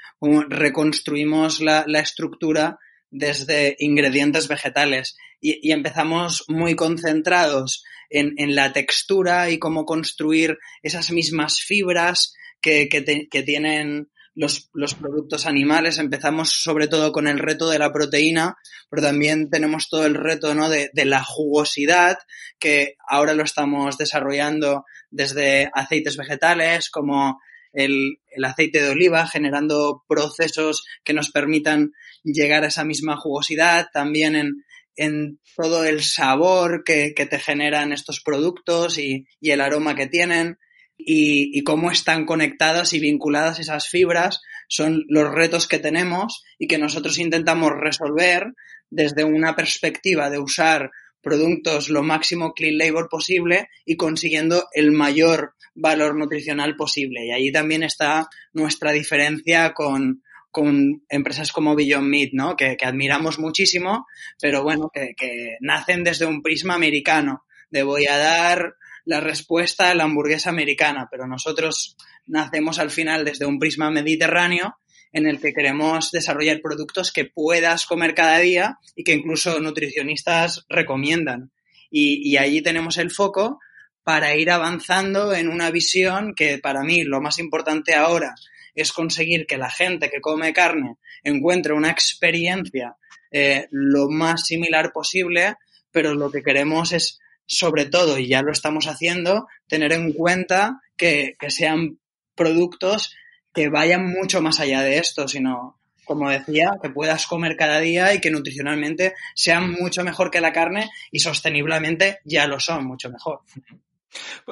reconstruimos 0.48 1.60
la, 1.60 1.84
la 1.86 2.00
estructura 2.00 2.80
desde 3.12 3.76
ingredientes 3.78 4.48
vegetales 4.48 5.16
y, 5.40 5.70
empezamos 5.70 6.46
muy 6.48 6.74
concentrados 6.74 7.84
en, 8.10 8.34
en, 8.38 8.56
la 8.56 8.72
textura 8.72 9.50
y 9.50 9.60
cómo 9.60 9.84
construir 9.84 10.58
esas 10.82 11.12
mismas 11.12 11.60
fibras 11.60 12.34
que, 12.60 12.88
que 12.88 13.42
tienen 13.44 14.08
los, 14.38 14.70
los, 14.72 14.94
productos 14.94 15.46
animales. 15.46 15.98
Empezamos 15.98 16.62
sobre 16.62 16.86
todo 16.86 17.10
con 17.10 17.26
el 17.26 17.40
reto 17.40 17.68
de 17.68 17.80
la 17.80 17.92
proteína, 17.92 18.56
pero 18.88 19.02
también 19.02 19.50
tenemos 19.50 19.88
todo 19.88 20.06
el 20.06 20.14
reto 20.14 20.54
¿no? 20.54 20.68
de, 20.68 20.90
de 20.92 21.04
la 21.04 21.24
jugosidad, 21.24 22.18
que 22.60 22.94
ahora 23.08 23.34
lo 23.34 23.42
estamos 23.42 23.98
desarrollando 23.98 24.84
desde 25.10 25.68
aceites 25.74 26.16
vegetales 26.16 26.88
como 26.88 27.40
el, 27.72 28.20
el, 28.30 28.44
aceite 28.44 28.80
de 28.80 28.90
oliva, 28.90 29.26
generando 29.26 30.04
procesos 30.06 30.86
que 31.02 31.14
nos 31.14 31.32
permitan 31.32 31.90
llegar 32.22 32.62
a 32.62 32.68
esa 32.68 32.84
misma 32.84 33.16
jugosidad, 33.16 33.88
también 33.92 34.36
en, 34.36 34.64
en 34.94 35.40
todo 35.56 35.84
el 35.84 36.00
sabor 36.04 36.84
que, 36.84 37.12
que 37.12 37.26
te 37.26 37.40
generan 37.40 37.92
estos 37.92 38.20
productos 38.20 38.98
y, 38.98 39.26
y 39.40 39.50
el 39.50 39.60
aroma 39.60 39.96
que 39.96 40.06
tienen 40.06 40.58
y, 40.98 41.56
y, 41.56 41.62
cómo 41.62 41.90
están 41.90 42.26
conectadas 42.26 42.92
y 42.92 42.98
vinculadas 42.98 43.60
esas 43.60 43.88
fibras 43.88 44.40
son 44.68 45.04
los 45.08 45.32
retos 45.32 45.68
que 45.68 45.78
tenemos 45.78 46.42
y 46.58 46.66
que 46.66 46.78
nosotros 46.78 47.18
intentamos 47.18 47.70
resolver 47.72 48.52
desde 48.90 49.24
una 49.24 49.54
perspectiva 49.54 50.28
de 50.28 50.38
usar 50.38 50.90
productos 51.22 51.88
lo 51.88 52.02
máximo 52.02 52.52
clean 52.52 52.78
label 52.78 53.06
posible 53.10 53.68
y 53.84 53.96
consiguiendo 53.96 54.66
el 54.72 54.92
mayor 54.92 55.54
valor 55.74 56.16
nutricional 56.16 56.76
posible. 56.76 57.26
Y 57.26 57.30
ahí 57.32 57.52
también 57.52 57.82
está 57.82 58.28
nuestra 58.52 58.92
diferencia 58.92 59.72
con, 59.72 60.22
con 60.50 61.02
empresas 61.08 61.52
como 61.52 61.74
Beyond 61.74 62.08
Meat, 62.08 62.30
¿no? 62.32 62.56
Que, 62.56 62.76
que 62.76 62.84
admiramos 62.84 63.38
muchísimo, 63.38 64.06
pero 64.40 64.62
bueno, 64.62 64.90
que, 64.92 65.14
que 65.16 65.56
nacen 65.60 66.04
desde 66.04 66.26
un 66.26 66.42
prisma 66.42 66.74
americano 66.74 67.44
de 67.70 67.82
voy 67.82 68.06
a 68.06 68.16
dar 68.16 68.74
la 69.08 69.20
respuesta 69.20 69.90
a 69.90 69.94
la 69.94 70.04
hamburguesa 70.04 70.50
americana, 70.50 71.08
pero 71.10 71.26
nosotros 71.26 71.96
nacemos 72.26 72.78
al 72.78 72.90
final 72.90 73.24
desde 73.24 73.46
un 73.46 73.58
prisma 73.58 73.90
mediterráneo 73.90 74.76
en 75.14 75.26
el 75.26 75.40
que 75.40 75.54
queremos 75.54 76.10
desarrollar 76.10 76.60
productos 76.60 77.10
que 77.10 77.24
puedas 77.24 77.86
comer 77.86 78.14
cada 78.14 78.38
día 78.38 78.76
y 78.94 79.04
que 79.04 79.14
incluso 79.14 79.60
nutricionistas 79.60 80.66
recomiendan. 80.68 81.52
Y, 81.90 82.20
y 82.30 82.36
allí 82.36 82.60
tenemos 82.60 82.98
el 82.98 83.10
foco 83.10 83.60
para 84.04 84.36
ir 84.36 84.50
avanzando 84.50 85.32
en 85.32 85.48
una 85.48 85.70
visión 85.70 86.34
que 86.34 86.58
para 86.58 86.82
mí 86.82 87.02
lo 87.02 87.22
más 87.22 87.38
importante 87.38 87.94
ahora 87.94 88.34
es 88.74 88.92
conseguir 88.92 89.46
que 89.46 89.56
la 89.56 89.70
gente 89.70 90.10
que 90.10 90.20
come 90.20 90.52
carne 90.52 90.96
encuentre 91.24 91.72
una 91.72 91.90
experiencia 91.90 92.96
eh, 93.30 93.68
lo 93.70 94.10
más 94.10 94.44
similar 94.44 94.92
posible, 94.92 95.54
pero 95.90 96.14
lo 96.14 96.30
que 96.30 96.42
queremos 96.42 96.92
es 96.92 97.20
sobre 97.48 97.86
todo, 97.86 98.18
y 98.18 98.28
ya 98.28 98.42
lo 98.42 98.52
estamos 98.52 98.86
haciendo, 98.86 99.48
tener 99.66 99.92
en 99.92 100.12
cuenta 100.12 100.80
que, 100.96 101.34
que 101.40 101.50
sean 101.50 101.98
productos 102.36 103.12
que 103.52 103.68
vayan 103.68 104.06
mucho 104.06 104.40
más 104.40 104.60
allá 104.60 104.82
de 104.82 104.98
esto, 104.98 105.26
sino, 105.26 105.80
como 106.04 106.30
decía, 106.30 106.70
que 106.80 106.90
puedas 106.90 107.26
comer 107.26 107.56
cada 107.56 107.80
día 107.80 108.14
y 108.14 108.20
que 108.20 108.30
nutricionalmente 108.30 109.14
sean 109.34 109.72
mucho 109.72 110.04
mejor 110.04 110.30
que 110.30 110.40
la 110.40 110.52
carne 110.52 110.88
y 111.10 111.18
sosteniblemente 111.18 112.20
ya 112.24 112.46
lo 112.46 112.60
son 112.60 112.86
mucho 112.86 113.10
mejor. 113.10 113.40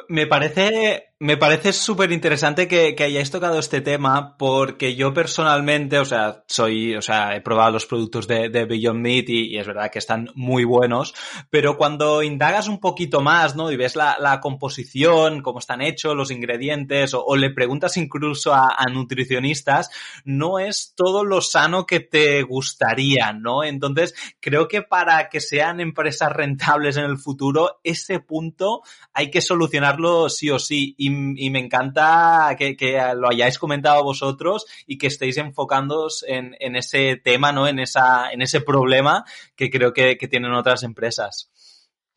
Me 0.08 0.26
parece, 0.26 1.14
me 1.18 1.38
parece 1.38 1.72
súper 1.72 2.12
interesante 2.12 2.68
que, 2.68 2.94
hayáis 3.02 3.30
tocado 3.30 3.58
este 3.58 3.80
tema 3.80 4.36
porque 4.36 4.94
yo 4.94 5.14
personalmente, 5.14 5.98
o 5.98 6.04
sea, 6.04 6.44
soy, 6.46 6.94
o 6.94 7.00
sea, 7.00 7.34
he 7.34 7.40
probado 7.40 7.72
los 7.72 7.86
productos 7.86 8.28
de, 8.28 8.48
Beyond 8.48 9.00
Meat 9.00 9.28
y, 9.28 9.56
es 9.56 9.66
verdad 9.66 9.90
que 9.90 9.98
están 9.98 10.28
muy 10.34 10.64
buenos, 10.64 11.14
pero 11.48 11.78
cuando 11.78 12.22
indagas 12.22 12.68
un 12.68 12.80
poquito 12.80 13.22
más, 13.22 13.56
¿no? 13.56 13.72
Y 13.72 13.76
ves 13.76 13.96
la, 13.96 14.40
composición, 14.42 15.40
cómo 15.40 15.60
están 15.60 15.80
hechos, 15.80 16.14
los 16.14 16.30
ingredientes, 16.30 17.14
o, 17.14 17.34
le 17.36 17.50
preguntas 17.50 17.96
incluso 17.96 18.52
a, 18.54 18.76
nutricionistas, 18.92 19.90
no 20.25 20.58
es 20.58 20.92
todo 20.94 21.25
lo 21.25 21.40
sano 21.40 21.86
que 21.86 22.00
te 22.00 22.42
gustaría, 22.42 23.32
¿no? 23.32 23.64
Entonces, 23.64 24.14
creo 24.40 24.68
que 24.68 24.82
para 24.82 25.30
que 25.30 25.40
sean 25.40 25.80
empresas 25.80 26.30
rentables 26.30 26.98
en 26.98 27.04
el 27.04 27.16
futuro, 27.16 27.80
ese 27.82 28.20
punto 28.20 28.82
hay 29.14 29.30
que 29.30 29.40
solucionarlo 29.46 30.28
sí 30.28 30.50
o 30.50 30.58
sí. 30.58 30.94
Y, 30.98 31.50
me 31.50 31.58
encanta 31.58 32.54
que, 32.58 32.76
lo 33.16 33.28
hayáis 33.28 33.58
comentado 33.58 34.02
vosotros 34.02 34.66
y 34.86 34.98
que 34.98 35.06
estéis 35.06 35.36
enfocándoos 35.38 36.24
en, 36.26 36.54
ese 36.76 37.16
tema, 37.16 37.52
¿no? 37.52 37.66
En, 37.68 37.78
esa, 37.78 38.30
en 38.30 38.42
ese 38.42 38.60
problema 38.60 39.24
que 39.54 39.70
creo 39.70 39.92
que, 39.92 40.16
tienen 40.16 40.52
otras 40.52 40.82
empresas. 40.82 41.50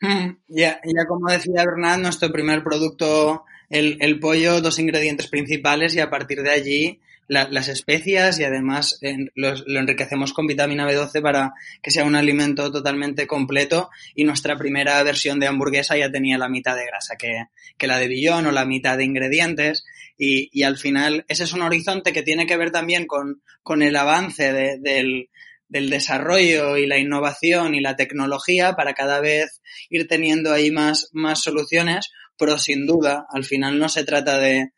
Mm, 0.01 0.29
ya, 0.47 0.79
ya 0.83 1.05
como 1.07 1.29
decía 1.29 1.65
Bernard, 1.65 1.99
nuestro 1.99 2.31
primer 2.31 2.63
producto, 2.63 3.43
el, 3.69 3.97
el 4.01 4.19
pollo, 4.19 4.61
dos 4.61 4.79
ingredientes 4.79 5.27
principales 5.27 5.95
y 5.95 5.99
a 5.99 6.09
partir 6.09 6.41
de 6.41 6.51
allí 6.51 6.99
las 7.29 7.67
especias 7.67 8.39
y 8.39 8.43
además 8.43 8.99
lo 9.35 9.79
enriquecemos 9.79 10.33
con 10.33 10.47
vitamina 10.47 10.89
B12 10.89 11.21
para 11.21 11.53
que 11.81 11.91
sea 11.91 12.03
un 12.03 12.15
alimento 12.15 12.71
totalmente 12.71 13.27
completo. 13.27 13.89
Y 14.15 14.23
nuestra 14.23 14.57
primera 14.57 15.01
versión 15.03 15.39
de 15.39 15.47
hamburguesa 15.47 15.95
ya 15.95 16.11
tenía 16.11 16.39
la 16.39 16.49
mitad 16.49 16.75
de 16.75 16.87
grasa 16.87 17.15
que, 17.17 17.45
que 17.77 17.87
la 17.87 17.99
de 17.99 18.07
billón 18.07 18.47
o 18.47 18.51
la 18.51 18.65
mitad 18.65 18.97
de 18.97 19.05
ingredientes. 19.05 19.85
Y, 20.17 20.49
y, 20.51 20.63
al 20.63 20.77
final 20.77 21.23
ese 21.29 21.43
es 21.45 21.53
un 21.53 21.61
horizonte 21.61 22.11
que 22.11 22.23
tiene 22.23 22.45
que 22.45 22.57
ver 22.57 22.71
también 22.71 23.05
con, 23.05 23.41
con 23.63 23.83
el 23.83 23.95
avance 23.95 24.51
del, 24.51 25.29
del 25.69 25.89
desarrollo 25.89 26.77
y 26.77 26.87
la 26.87 26.97
innovación 26.97 27.75
y 27.75 27.79
la 27.79 27.95
tecnología 27.95 28.73
para 28.75 28.95
cada 28.95 29.21
vez 29.21 29.61
ir 29.89 30.07
teniendo 30.07 30.51
ahí 30.51 30.71
más, 30.71 31.09
más 31.13 31.41
soluciones, 31.41 32.09
pero 32.37 32.57
sin 32.57 32.85
duda, 32.85 33.27
al 33.31 33.45
final 33.45 33.77
no 33.77 33.87
se 33.87 34.03
trata 34.03 34.39
de, 34.39 34.71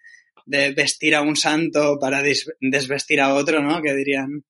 de 0.46 0.72
vestir 0.72 1.16
a 1.16 1.22
un 1.22 1.36
santo 1.36 1.98
para 2.00 2.22
desvestir 2.60 3.22
a 3.22 3.34
otro, 3.34 3.62
¿no? 3.62 3.82
Que 3.82 3.94
dirían, 3.94 4.46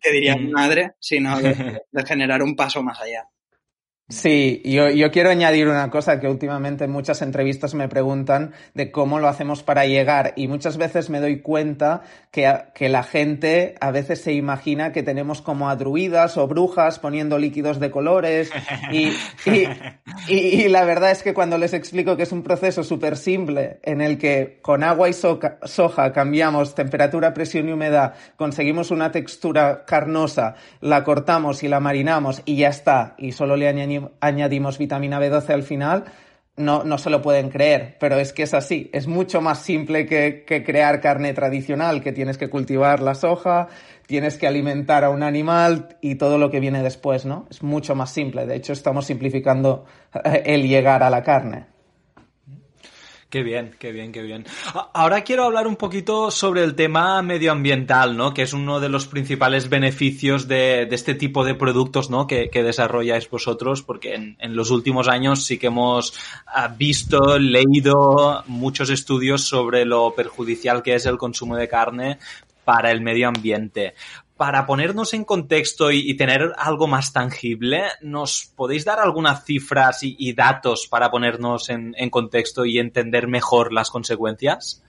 que 0.00 0.10
dirían 0.10 0.50
madre, 0.50 0.92
sino 1.00 1.38
de, 1.40 1.80
generar 2.06 2.42
un 2.42 2.56
paso 2.56 2.82
más 2.82 3.00
allá. 3.00 3.28
Sí, 4.10 4.60
yo, 4.66 4.90
yo, 4.90 5.10
quiero 5.10 5.30
añadir 5.30 5.66
una 5.66 5.88
cosa 5.88 6.20
que 6.20 6.28
últimamente 6.28 6.84
en 6.84 6.90
muchas 6.90 7.22
entrevistas 7.22 7.72
me 7.72 7.88
preguntan 7.88 8.52
de 8.74 8.90
cómo 8.90 9.18
lo 9.18 9.28
hacemos 9.28 9.62
para 9.62 9.86
llegar 9.86 10.34
y 10.36 10.46
muchas 10.46 10.76
veces 10.76 11.08
me 11.08 11.20
doy 11.20 11.40
cuenta 11.40 12.02
que, 12.30 12.54
que 12.74 12.90
la 12.90 13.02
gente 13.02 13.76
a 13.80 13.90
veces 13.92 14.20
se 14.20 14.34
imagina 14.34 14.92
que 14.92 15.02
tenemos 15.02 15.40
como 15.40 15.70
a 15.70 15.76
druidas 15.76 16.36
o 16.36 16.46
brujas 16.46 16.98
poniendo 16.98 17.38
líquidos 17.38 17.80
de 17.80 17.90
colores 17.90 18.50
y, 18.92 19.10
y, 20.28 20.68
la 20.68 20.84
verdad 20.84 21.10
es 21.10 21.22
que 21.22 21.32
cuando 21.32 21.56
les 21.56 21.72
explico 21.72 22.14
que 22.14 22.24
es 22.24 22.32
un 22.32 22.42
proceso 22.42 22.84
súper 22.84 23.16
simple 23.16 23.78
en 23.84 24.02
el 24.02 24.18
que 24.18 24.58
con 24.60 24.84
agua 24.84 25.08
y 25.08 25.14
soja 25.14 26.12
cambiamos 26.12 26.74
temperatura, 26.74 27.32
presión 27.32 27.70
y 27.70 27.72
humedad, 27.72 28.12
conseguimos 28.36 28.90
una 28.90 29.10
textura 29.10 29.86
carnosa, 29.86 30.56
la 30.82 31.04
cortamos 31.04 31.62
y 31.62 31.68
la 31.68 31.80
marinamos 31.80 32.42
y 32.44 32.56
ya 32.56 32.68
está 32.68 33.14
y 33.16 33.32
solo 33.32 33.56
le 33.56 33.66
añadimos 33.66 33.93
añadimos 34.20 34.78
vitamina 34.78 35.20
B12 35.20 35.50
al 35.50 35.62
final, 35.62 36.04
no, 36.56 36.84
no 36.84 36.98
se 36.98 37.10
lo 37.10 37.20
pueden 37.20 37.50
creer, 37.50 37.96
pero 37.98 38.16
es 38.16 38.32
que 38.32 38.44
es 38.44 38.54
así. 38.54 38.90
Es 38.92 39.06
mucho 39.06 39.40
más 39.40 39.58
simple 39.60 40.06
que, 40.06 40.44
que, 40.46 40.62
crear 40.62 41.00
carne 41.00 41.32
tradicional, 41.34 42.02
que 42.02 42.12
tienes 42.12 42.38
que 42.38 42.48
cultivar 42.48 43.00
la 43.00 43.14
soja, 43.14 43.68
tienes 44.06 44.38
que 44.38 44.46
alimentar 44.46 45.04
a 45.04 45.10
un 45.10 45.22
animal 45.22 45.96
y 46.00 46.14
todo 46.14 46.38
lo 46.38 46.50
que 46.50 46.60
viene 46.60 46.82
después, 46.82 47.24
¿no? 47.24 47.46
Es 47.50 47.62
mucho 47.62 47.94
más 47.94 48.10
simple. 48.10 48.46
De 48.46 48.56
hecho, 48.56 48.72
estamos 48.72 49.06
simplificando 49.06 49.84
el 50.24 50.68
llegar 50.68 51.02
a 51.02 51.10
la 51.10 51.22
carne. 51.22 51.73
Qué 53.34 53.42
bien, 53.42 53.74
qué 53.80 53.90
bien, 53.90 54.12
qué 54.12 54.22
bien. 54.22 54.46
Ahora 54.92 55.24
quiero 55.24 55.42
hablar 55.42 55.66
un 55.66 55.74
poquito 55.74 56.30
sobre 56.30 56.62
el 56.62 56.76
tema 56.76 57.20
medioambiental, 57.20 58.16
¿no? 58.16 58.32
Que 58.32 58.42
es 58.42 58.52
uno 58.52 58.78
de 58.78 58.88
los 58.88 59.08
principales 59.08 59.68
beneficios 59.68 60.46
de, 60.46 60.82
este 60.92 61.16
tipo 61.16 61.44
de 61.44 61.56
productos, 61.56 62.10
¿no? 62.10 62.28
Que, 62.28 62.48
desarrolláis 62.52 63.28
vosotros, 63.28 63.82
porque 63.82 64.14
en, 64.14 64.36
en, 64.38 64.54
los 64.54 64.70
últimos 64.70 65.08
años 65.08 65.42
sí 65.42 65.58
que 65.58 65.66
hemos 65.66 66.14
ah, 66.46 66.68
visto, 66.68 67.36
leído 67.36 68.44
muchos 68.46 68.88
estudios 68.90 69.42
sobre 69.42 69.84
lo 69.84 70.14
perjudicial 70.14 70.84
que 70.84 70.94
es 70.94 71.04
el 71.04 71.18
consumo 71.18 71.56
de 71.56 71.66
carne 71.66 72.18
para 72.64 72.92
el 72.92 73.00
medio 73.00 73.26
ambiente 73.26 73.94
para 74.36 74.66
ponernos 74.66 75.14
en 75.14 75.24
contexto 75.24 75.92
y, 75.92 76.16
tener 76.16 76.52
algo 76.56 76.88
más 76.88 77.12
tangible, 77.12 77.84
¿nos 78.00 78.52
podéis 78.56 78.84
dar 78.84 78.98
algunas 78.98 79.44
cifras 79.44 80.00
y, 80.02 80.32
datos 80.32 80.88
para 80.88 81.10
ponernos 81.10 81.70
en, 81.70 82.10
contexto 82.10 82.64
y 82.64 82.78
entender 82.78 83.28
mejor 83.28 83.72
las 83.72 83.90
consecuencias? 83.90 84.82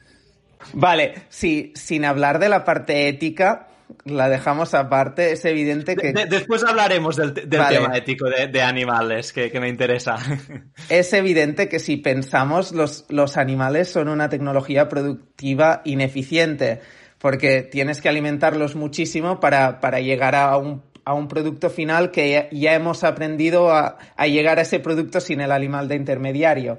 Vale, 0.74 1.26
sí, 1.30 1.74
sin 1.76 2.06
hablar 2.06 2.40
de 2.40 2.50
la 2.50 2.64
parte 2.64 3.08
ética, 3.08 3.68
la 4.04 4.30
dejamos 4.30 4.74
aparte, 4.74 5.32
es 5.34 5.46
evidente 5.46 5.96
que... 5.96 6.12
después 6.12 6.64
hablaremos 6.64 7.16
del, 7.16 7.34
tema 7.34 7.96
ético 7.96 8.26
de, 8.28 8.62
animales, 8.64 9.32
que, 9.32 9.60
me 9.60 9.70
interesa. 9.70 10.18
Es 10.90 11.14
evidente 11.14 11.70
que 11.70 11.78
si 11.78 11.98
pensamos, 11.98 12.72
los, 12.72 13.06
los 13.10 13.38
animales 13.38 13.92
son 13.92 14.08
una 14.08 14.28
tecnología 14.28 14.90
productiva 14.90 15.84
ineficiente 15.86 16.82
porque 17.26 17.64
tienes 17.64 18.02
que 18.02 18.10
alimentarlos 18.10 18.76
muchísimo 18.76 19.40
para, 19.40 20.00
llegar 20.00 20.36
a 20.36 20.56
un, 20.58 20.84
producto 21.28 21.72
final 21.72 22.12
que 22.12 22.48
ya, 22.52 22.76
hemos 22.76 23.04
aprendido 23.04 23.72
a, 23.72 23.98
llegar 24.28 24.60
a 24.60 24.62
ese 24.62 24.80
producto 24.80 25.20
sin 25.20 25.42
el 25.42 25.52
animal 25.52 25.88
de 25.88 25.96
intermediario. 25.96 26.78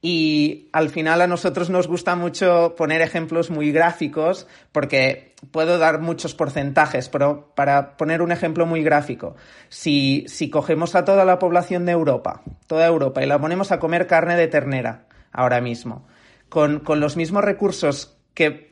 Y 0.00 0.68
al 0.72 0.90
final 0.90 1.22
a 1.22 1.26
nosotros 1.26 1.70
nos 1.70 1.88
gusta 1.88 2.14
mucho 2.14 2.76
poner 2.76 3.00
ejemplos 3.00 3.50
muy 3.50 3.72
gráficos 3.72 4.46
porque 4.70 5.34
puedo 5.50 5.76
dar 5.76 6.00
muchos 6.00 6.36
porcentajes, 6.36 7.08
pero 7.08 7.50
para 7.56 7.96
poner 7.96 8.22
un 8.22 8.30
ejemplo 8.30 8.66
muy 8.66 8.84
gráfico, 8.84 9.34
si, 9.70 10.24
cogemos 10.52 10.94
a 10.94 11.04
toda 11.04 11.24
la 11.24 11.40
población 11.40 11.84
de 11.84 11.90
Europa, 11.90 12.42
toda 12.68 12.86
Europa, 12.86 13.24
y 13.24 13.26
la 13.26 13.40
ponemos 13.40 13.72
a 13.72 13.80
comer 13.80 14.06
carne 14.06 14.36
de 14.36 14.46
ternera 14.46 15.08
ahora 15.32 15.60
mismo, 15.60 16.06
con, 16.48 16.78
con 16.78 17.00
los 17.00 17.16
mismos 17.16 17.42
recursos 17.42 18.16
que 18.34 18.69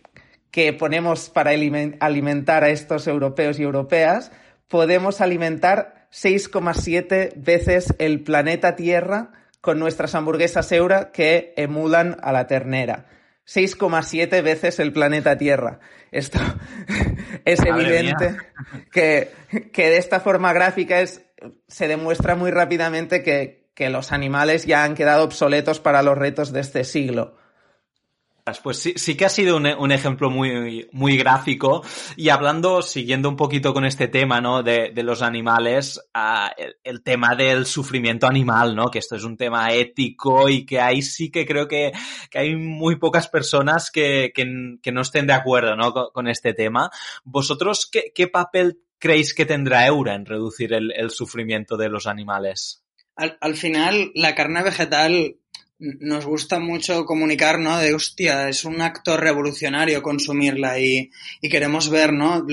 que 0.50 0.72
ponemos 0.72 1.30
para 1.30 1.50
alimentar 1.50 2.64
a 2.64 2.70
estos 2.70 3.06
europeos 3.06 3.58
y 3.58 3.62
europeas, 3.62 4.32
podemos 4.68 5.20
alimentar 5.20 6.08
6,7 6.12 7.32
veces 7.36 7.94
el 7.98 8.22
planeta 8.22 8.76
Tierra 8.76 9.32
con 9.60 9.78
nuestras 9.78 10.14
hamburguesas 10.14 10.70
Eura 10.72 11.10
que 11.12 11.52
emulan 11.56 12.16
a 12.22 12.32
la 12.32 12.46
ternera. 12.46 13.06
6,7 13.46 14.42
veces 14.42 14.78
el 14.78 14.92
planeta 14.92 15.38
Tierra. 15.38 15.80
Esto 16.10 16.38
es 17.44 17.60
evidente 17.64 18.36
que, 18.92 19.30
que, 19.72 19.90
de 19.90 19.96
esta 19.96 20.20
forma 20.20 20.52
gráfica 20.52 21.00
es, 21.00 21.22
se 21.66 21.88
demuestra 21.88 22.34
muy 22.34 22.50
rápidamente 22.50 23.22
que, 23.22 23.68
que 23.74 23.90
los 23.90 24.12
animales 24.12 24.66
ya 24.66 24.84
han 24.84 24.94
quedado 24.94 25.24
obsoletos 25.24 25.80
para 25.80 26.02
los 26.02 26.16
retos 26.16 26.52
de 26.52 26.60
este 26.60 26.84
siglo. 26.84 27.36
Pues 28.62 28.78
sí, 28.78 28.94
sí 28.96 29.16
que 29.16 29.26
ha 29.26 29.28
sido 29.28 29.56
un, 29.56 29.92
ejemplo 29.92 30.30
muy, 30.30 30.88
muy 30.92 31.16
gráfico. 31.18 31.84
Y 32.16 32.30
hablando, 32.30 32.80
siguiendo 32.80 33.28
un 33.28 33.36
poquito 33.36 33.74
con 33.74 33.84
este 33.84 34.08
tema, 34.08 34.40
¿no? 34.40 34.62
De, 34.62 34.92
los 35.02 35.20
animales, 35.22 36.00
ah, 36.14 36.50
el, 36.82 37.02
tema 37.02 37.34
del 37.36 37.66
sufrimiento 37.66 38.26
animal, 38.26 38.74
¿no? 38.74 38.90
Que 38.90 39.00
esto 39.00 39.16
es 39.16 39.24
un 39.24 39.36
tema 39.36 39.72
ético 39.72 40.48
y 40.48 40.64
que 40.64 40.80
ahí 40.80 41.02
sí 41.02 41.30
que 41.30 41.44
creo 41.44 41.68
que, 41.68 41.92
hay 42.34 42.56
muy 42.56 42.96
pocas 42.96 43.28
personas 43.28 43.90
que, 43.90 44.32
no 44.92 45.02
estén 45.02 45.26
de 45.26 45.34
acuerdo, 45.34 45.76
¿no? 45.76 45.92
Con, 45.92 46.28
este 46.28 46.54
tema. 46.54 46.90
¿Vosotros 47.24 47.90
qué, 47.90 48.28
papel 48.28 48.80
creéis 48.98 49.34
que 49.34 49.46
tendrá 49.46 49.86
Eura 49.86 50.14
en 50.14 50.26
reducir 50.26 50.72
el, 50.72 51.10
sufrimiento 51.10 51.76
de 51.76 51.88
los 51.88 52.06
animales? 52.06 52.84
al, 53.16 53.56
final, 53.56 54.12
la 54.14 54.34
carne 54.34 54.62
vegetal 54.62 55.36
nos 55.78 56.26
gusta 56.26 56.58
mucho 56.58 57.04
comunicar, 57.04 57.60
¿no? 57.60 57.78
De 57.78 57.94
hostia, 57.94 58.48
es 58.48 58.64
un 58.64 58.80
acto 58.80 59.16
revolucionario 59.16 60.02
consumirla 60.02 60.80
y, 60.80 61.10
queremos 61.42 61.88
ver, 61.88 62.12
¿no? 62.12 62.44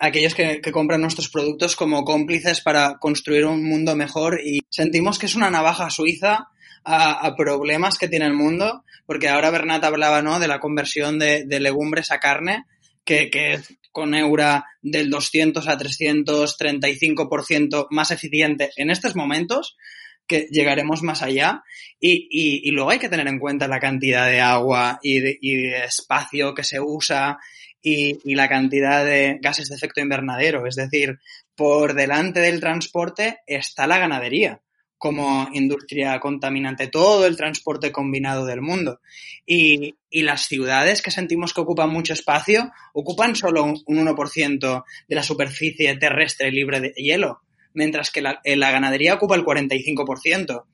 Aquellos 0.00 0.34
que, 0.34 0.60
compran 0.72 1.00
nuestros 1.00 1.30
productos 1.30 1.76
como 1.76 2.04
cómplices 2.04 2.60
para 2.60 2.98
construir 2.98 3.46
un 3.46 3.64
mundo 3.64 3.96
mejor 3.96 4.40
y 4.44 4.60
sentimos 4.68 5.18
que 5.18 5.24
es 5.26 5.34
una 5.34 5.50
navaja 5.50 5.88
suiza 5.88 6.48
a, 6.84 7.34
problemas 7.36 7.96
que 7.98 8.08
tiene 8.08 8.26
el 8.26 8.34
mundo, 8.34 8.84
porque 9.06 9.28
ahora 9.28 9.50
Bernat 9.50 9.84
hablaba, 9.84 10.20
¿no? 10.20 10.38
De 10.38 10.48
la 10.48 10.60
conversión 10.60 11.18
de, 11.18 11.46
legumbres 11.48 12.12
a 12.12 12.20
carne, 12.20 12.66
que, 13.04 13.30
que 13.30 13.60
con 13.92 14.14
Eura 14.14 14.66
del 14.82 15.08
200 15.08 15.66
a 15.68 15.78
335% 15.78 17.86
más 17.90 18.10
eficiente 18.10 18.72
en 18.76 18.90
estos 18.90 19.16
momentos 19.16 19.78
que 20.26 20.48
llegaremos 20.50 21.02
más 21.02 21.22
allá 21.22 21.62
y, 22.00 22.28
y, 22.30 22.70
luego 22.70 22.90
hay 22.90 22.98
que 22.98 23.08
tener 23.08 23.28
en 23.28 23.38
cuenta 23.38 23.68
la 23.68 23.80
cantidad 23.80 24.26
de 24.26 24.40
agua 24.40 24.98
y 25.02 25.20
de, 25.20 25.84
espacio 25.84 26.54
que 26.54 26.64
se 26.64 26.80
usa 26.80 27.38
y, 27.80 28.18
y, 28.24 28.34
la 28.34 28.48
cantidad 28.48 29.04
de 29.04 29.38
gases 29.40 29.68
de 29.68 29.76
efecto 29.76 30.00
invernadero. 30.00 30.66
Es 30.66 30.76
decir, 30.76 31.18
por 31.54 31.94
delante 31.94 32.40
del 32.40 32.60
transporte 32.60 33.38
está 33.46 33.86
la 33.86 33.98
ganadería 33.98 34.60
como 34.98 35.48
industria 35.52 36.18
contaminante, 36.20 36.88
todo 36.88 37.26
el 37.26 37.36
transporte 37.36 37.92
combinado 37.92 38.46
del 38.46 38.62
mundo. 38.62 39.00
Y, 39.44 39.94
y, 40.10 40.22
las 40.22 40.46
ciudades 40.46 41.02
que 41.02 41.10
sentimos 41.10 41.52
que 41.52 41.60
ocupan 41.60 41.90
mucho 41.90 42.12
espacio 42.12 42.72
ocupan 42.94 43.36
solo 43.36 43.64
un, 43.64 43.76
1% 43.86 44.84
de 45.06 45.14
la 45.14 45.22
superficie 45.22 45.96
terrestre 45.96 46.50
libre 46.50 46.80
de 46.80 46.92
hielo, 46.96 47.42
mientras 47.76 48.10
que 48.10 48.22
la, 48.22 48.40
la 48.44 48.70
ganadería 48.72 49.14
ocupa 49.14 49.36
el 49.36 49.44
45%. 49.44 50.64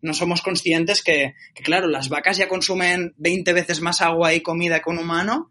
No 0.00 0.14
somos 0.14 0.40
conscientes 0.40 1.02
que, 1.02 1.34
que, 1.54 1.62
claro, 1.62 1.88
las 1.88 2.08
vacas 2.08 2.38
ya 2.38 2.48
consumen 2.48 3.14
20 3.18 3.52
veces 3.52 3.80
más 3.80 4.00
agua 4.00 4.32
y 4.34 4.40
comida 4.40 4.80
que 4.80 4.90
un 4.90 4.98
humano, 4.98 5.50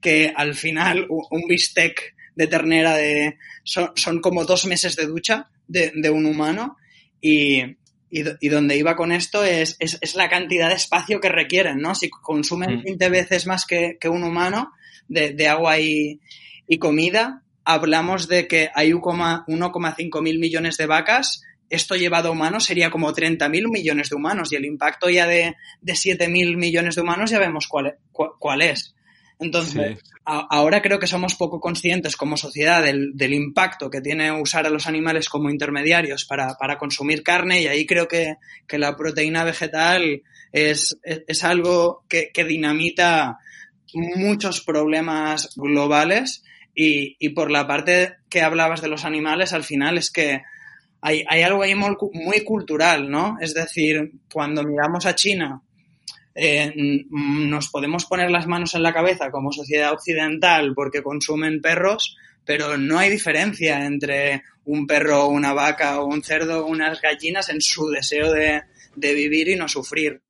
que 0.00 0.32
al 0.34 0.54
final 0.54 1.06
un 1.08 1.42
bistec 1.48 2.14
de 2.34 2.46
ternera 2.46 2.96
de, 2.96 3.36
son, 3.64 3.92
son 3.96 4.20
como 4.20 4.44
dos 4.44 4.64
meses 4.66 4.96
de 4.96 5.06
ducha 5.06 5.50
de, 5.68 5.92
de 5.94 6.10
un 6.10 6.26
humano 6.26 6.76
y, 7.20 7.62
y, 8.10 8.48
donde 8.48 8.76
iba 8.76 8.96
con 8.96 9.12
esto 9.12 9.44
es, 9.44 9.76
es, 9.78 9.98
es, 10.00 10.14
la 10.14 10.28
cantidad 10.28 10.68
de 10.68 10.74
espacio 10.74 11.20
que 11.20 11.28
requieren, 11.28 11.78
¿no? 11.78 11.94
Si 11.94 12.10
consumen 12.10 12.82
20 12.82 13.08
mm. 13.08 13.12
veces 13.12 13.46
más 13.46 13.64
que, 13.64 13.96
que 14.00 14.08
un 14.08 14.24
humano 14.24 14.72
de, 15.08 15.32
de 15.32 15.48
agua 15.48 15.78
y, 15.78 16.20
y, 16.66 16.78
comida, 16.78 17.41
hablamos 17.64 18.28
de 18.28 18.46
que 18.48 18.70
hay 18.74 18.92
1,5 18.92 20.22
mil 20.22 20.38
millones 20.38 20.76
de 20.76 20.86
vacas. 20.86 21.42
Esto 21.70 21.96
llevado 21.96 22.28
a 22.28 22.32
humanos 22.32 22.64
sería 22.64 22.90
como 22.90 23.12
30 23.12 23.48
mil 23.48 23.68
millones 23.68 24.10
de 24.10 24.16
humanos 24.16 24.52
y 24.52 24.56
el 24.56 24.64
impacto 24.64 25.08
ya 25.08 25.26
de, 25.26 25.56
de 25.80 25.96
7 25.96 26.28
mil 26.28 26.56
millones 26.56 26.96
de 26.96 27.02
humanos 27.02 27.30
ya 27.30 27.38
vemos 27.38 27.66
cuál, 27.66 27.96
cuál 28.12 28.62
es. 28.62 28.94
Entonces, 29.42 29.98
ahora 30.24 30.82
creo 30.82 31.00
que 31.00 31.08
somos 31.08 31.34
poco 31.34 31.58
conscientes 31.60 32.16
como 32.16 32.36
sociedad 32.36 32.82
del, 32.82 33.16
del, 33.16 33.34
impacto 33.34 33.90
que 33.90 34.00
tiene 34.00 34.30
usar 34.30 34.66
a 34.66 34.70
los 34.70 34.86
animales 34.86 35.28
como 35.28 35.50
intermediarios 35.50 36.24
para, 36.24 36.54
para 36.54 36.78
consumir 36.78 37.24
carne 37.24 37.60
y 37.60 37.66
ahí 37.66 37.84
creo 37.84 38.06
que, 38.06 38.36
que 38.68 38.78
la 38.78 38.96
proteína 38.96 39.42
vegetal 39.42 40.22
es, 40.52 40.96
es, 41.02 41.22
es 41.26 41.44
algo 41.44 42.04
que, 42.08 42.30
que, 42.32 42.44
dinamita 42.44 43.38
muchos 43.94 44.60
problemas 44.60 45.50
globales 45.56 46.44
y, 46.74 47.28
por 47.30 47.50
la 47.50 47.66
parte 47.66 48.16
que 48.28 48.42
hablabas 48.42 48.80
de 48.80 48.88
los 48.88 49.04
animales, 49.04 49.52
al 49.52 49.64
final 49.64 49.98
es 49.98 50.10
que 50.10 50.42
hay, 51.00 51.24
algo 51.42 51.62
ahí 51.62 51.74
muy, 51.74 52.44
cultural, 52.44 53.10
¿no? 53.10 53.36
Es 53.40 53.54
decir, 53.54 54.12
cuando 54.32 54.62
miramos 54.62 55.04
a 55.04 55.14
China, 55.14 55.60
eh, 56.34 56.72
nos 57.10 57.68
podemos 57.68 58.06
poner 58.06 58.30
las 58.30 58.46
manos 58.46 58.74
en 58.74 58.82
la 58.82 58.92
cabeza 58.92 59.30
como 59.30 59.52
sociedad 59.52 59.92
occidental 59.92 60.72
porque 60.74 61.02
consumen 61.02 61.60
perros, 61.60 62.16
pero 62.44 62.78
no 62.78 62.98
hay 62.98 63.10
diferencia 63.10 63.84
entre 63.84 64.42
un 64.64 64.86
perro, 64.86 65.28
una 65.28 65.52
vaca 65.52 66.00
o 66.00 66.06
un 66.06 66.22
cerdo 66.22 66.66
unas 66.66 67.00
gallinas 67.02 67.50
en 67.50 67.60
su 67.60 67.88
deseo 67.90 68.32
de, 68.32 68.62
de 68.96 69.14
vivir 69.14 69.48
y 69.48 69.56
no 69.56 69.68
sufrir. 69.68 70.22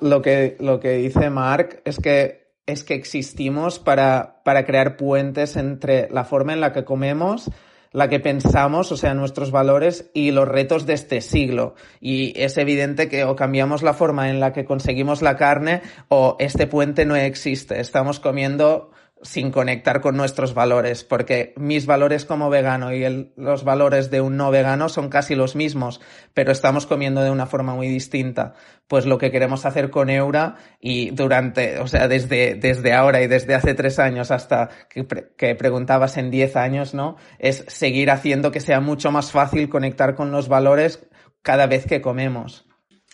Lo 0.00 0.20
que, 0.20 0.56
lo 0.60 0.78
que 0.80 0.98
dice 0.98 1.30
Mark 1.30 1.80
es 1.84 1.98
que, 1.98 2.45
es 2.66 2.84
que 2.84 2.94
existimos 2.94 3.78
para, 3.78 4.42
para 4.44 4.64
crear 4.64 4.96
puentes 4.96 5.56
entre 5.56 6.08
la 6.10 6.24
forma 6.24 6.52
en 6.52 6.60
la 6.60 6.72
que 6.72 6.84
comemos 6.84 7.50
la 7.96 8.10
que 8.10 8.20
pensamos, 8.20 8.92
o 8.92 8.96
sea, 8.98 9.14
nuestros 9.14 9.50
valores 9.50 10.10
y 10.12 10.30
los 10.30 10.46
retos 10.46 10.84
de 10.84 10.92
este 10.92 11.22
siglo. 11.22 11.76
Y 11.98 12.38
es 12.38 12.58
evidente 12.58 13.08
que 13.08 13.24
o 13.24 13.36
cambiamos 13.36 13.82
la 13.82 13.94
forma 13.94 14.28
en 14.28 14.38
la 14.38 14.52
que 14.52 14.66
conseguimos 14.66 15.22
la 15.22 15.36
carne 15.36 15.80
o 16.08 16.36
este 16.38 16.66
puente 16.66 17.06
no 17.06 17.16
existe. 17.16 17.80
Estamos 17.80 18.20
comiendo 18.20 18.90
sin 19.22 19.50
conectar 19.50 20.00
con 20.02 20.16
nuestros 20.16 20.52
valores, 20.52 21.02
porque 21.02 21.54
mis 21.56 21.86
valores 21.86 22.26
como 22.26 22.50
vegano 22.50 22.92
y 22.92 23.32
los 23.36 23.64
valores 23.64 24.10
de 24.10 24.20
un 24.20 24.36
no 24.36 24.50
vegano 24.50 24.88
son 24.88 25.08
casi 25.08 25.34
los 25.34 25.56
mismos, 25.56 26.00
pero 26.34 26.52
estamos 26.52 26.86
comiendo 26.86 27.22
de 27.22 27.30
una 27.30 27.46
forma 27.46 27.74
muy 27.74 27.88
distinta. 27.88 28.54
Pues 28.88 29.06
lo 29.06 29.16
que 29.18 29.30
queremos 29.30 29.64
hacer 29.64 29.90
con 29.90 30.10
Eura 30.10 30.56
y 30.80 31.10
durante, 31.10 31.80
o 31.80 31.88
sea, 31.88 32.08
desde, 32.08 32.54
desde 32.56 32.92
ahora 32.92 33.22
y 33.22 33.26
desde 33.26 33.54
hace 33.54 33.74
tres 33.74 33.98
años 33.98 34.30
hasta 34.30 34.68
que 34.88 35.54
preguntabas 35.54 36.18
en 36.18 36.30
diez 36.30 36.54
años, 36.54 36.92
¿no? 36.92 37.16
Es 37.38 37.64
seguir 37.68 38.10
haciendo 38.10 38.52
que 38.52 38.60
sea 38.60 38.80
mucho 38.80 39.10
más 39.10 39.32
fácil 39.32 39.70
conectar 39.70 40.14
con 40.14 40.30
los 40.30 40.48
valores 40.48 41.08
cada 41.42 41.66
vez 41.66 41.86
que 41.86 42.02
comemos. 42.02 42.65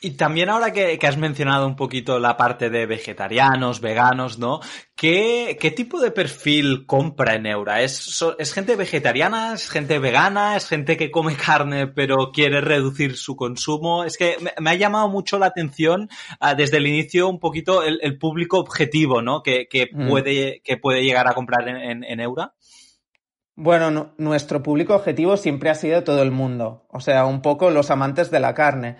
Y 0.04 0.16
también 0.16 0.48
ahora 0.48 0.72
que, 0.72 0.98
que, 0.98 1.06
has 1.06 1.16
mencionado 1.16 1.64
un 1.64 1.76
poquito 1.76 2.18
la 2.18 2.36
parte 2.36 2.70
de 2.70 2.86
vegetarianos, 2.86 3.80
veganos, 3.80 4.36
¿no? 4.36 4.58
¿Qué, 4.96 5.56
qué 5.60 5.70
tipo 5.70 6.00
de 6.00 6.10
perfil 6.10 6.86
compra 6.86 7.36
en 7.36 7.46
Eura? 7.46 7.82
¿Es, 7.82 8.20
¿Es 8.36 8.52
gente 8.52 8.74
vegetariana? 8.74 9.54
¿Es 9.54 9.70
gente 9.70 10.00
vegana? 10.00 10.56
¿Es 10.56 10.66
gente 10.66 10.96
que 10.96 11.12
come 11.12 11.36
carne 11.36 11.86
pero 11.86 12.32
quiere 12.32 12.60
reducir 12.60 13.16
su 13.16 13.36
consumo? 13.36 14.02
Es 14.02 14.18
que 14.18 14.38
me, 14.40 14.50
me 14.58 14.70
ha 14.70 14.74
llamado 14.74 15.08
mucho 15.08 15.38
la 15.38 15.46
atención 15.46 16.08
uh, 16.40 16.56
desde 16.56 16.78
el 16.78 16.88
inicio 16.88 17.28
un 17.28 17.38
poquito 17.38 17.84
el, 17.84 18.00
el 18.02 18.18
público 18.18 18.58
objetivo, 18.58 19.22
¿no? 19.22 19.44
Que, 19.44 19.68
que 19.68 19.88
mm. 19.92 20.08
puede, 20.08 20.62
que 20.64 20.78
puede 20.78 21.04
llegar 21.04 21.28
a 21.28 21.34
comprar 21.34 21.68
en, 21.68 21.76
en, 21.76 22.04
en 22.04 22.18
Eura. 22.18 22.54
Bueno, 23.54 23.92
no, 23.92 24.14
nuestro 24.18 24.64
público 24.64 24.96
objetivo 24.96 25.36
siempre 25.36 25.70
ha 25.70 25.76
sido 25.76 26.02
todo 26.02 26.22
el 26.22 26.32
mundo, 26.32 26.86
o 26.88 26.98
sea, 26.98 27.26
un 27.26 27.42
poco 27.42 27.70
los 27.70 27.90
amantes 27.92 28.32
de 28.32 28.40
la 28.40 28.54
carne. 28.54 28.96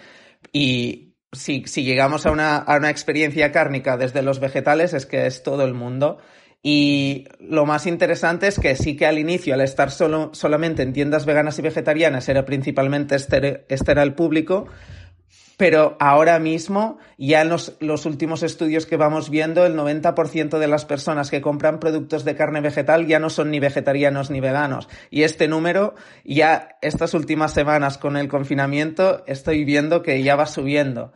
Y 0.52 1.14
si, 1.32 1.64
si 1.66 1.82
llegamos 1.84 2.26
a 2.26 2.30
una, 2.30 2.56
a 2.56 2.76
una 2.76 2.90
experiencia 2.90 3.50
cárnica 3.52 3.96
desde 3.96 4.22
los 4.22 4.38
vegetales 4.38 4.92
es 4.92 5.06
que 5.06 5.26
es 5.26 5.42
todo 5.42 5.64
el 5.64 5.74
mundo. 5.74 6.18
Y 6.62 7.26
lo 7.40 7.66
más 7.66 7.86
interesante 7.86 8.46
es 8.46 8.60
que 8.60 8.76
sí 8.76 8.96
que 8.96 9.06
al 9.06 9.18
inicio, 9.18 9.54
al 9.54 9.62
estar 9.62 9.90
solo, 9.90 10.30
solamente 10.32 10.82
en 10.82 10.92
tiendas 10.92 11.26
veganas 11.26 11.58
y 11.58 11.62
vegetarianas, 11.62 12.28
era 12.28 12.44
principalmente 12.44 13.16
este, 13.16 13.64
este 13.68 13.90
era 13.90 14.04
el 14.04 14.14
público, 14.14 14.68
pero 15.62 15.96
ahora 16.00 16.40
mismo, 16.40 16.98
ya 17.18 17.42
en 17.42 17.48
los, 17.48 17.76
los, 17.78 18.04
últimos 18.04 18.42
estudios 18.42 18.84
que 18.84 18.96
vamos 18.96 19.30
viendo, 19.30 19.64
el 19.64 19.76
90% 19.76 20.58
de 20.58 20.66
las 20.66 20.84
personas 20.84 21.30
que 21.30 21.40
compran 21.40 21.78
productos 21.78 22.24
de 22.24 22.34
carne 22.34 22.60
vegetal 22.60 23.06
ya 23.06 23.20
no 23.20 23.30
son 23.30 23.52
ni 23.52 23.60
vegetarianos 23.60 24.28
ni 24.32 24.40
veganos. 24.40 24.88
Y 25.08 25.22
este 25.22 25.46
número, 25.46 25.94
ya 26.24 26.78
estas 26.82 27.14
últimas 27.14 27.52
semanas 27.54 27.96
con 27.96 28.16
el 28.16 28.26
confinamiento, 28.26 29.22
estoy 29.28 29.62
viendo 29.62 30.02
que 30.02 30.20
ya 30.24 30.34
va 30.34 30.46
subiendo. 30.46 31.12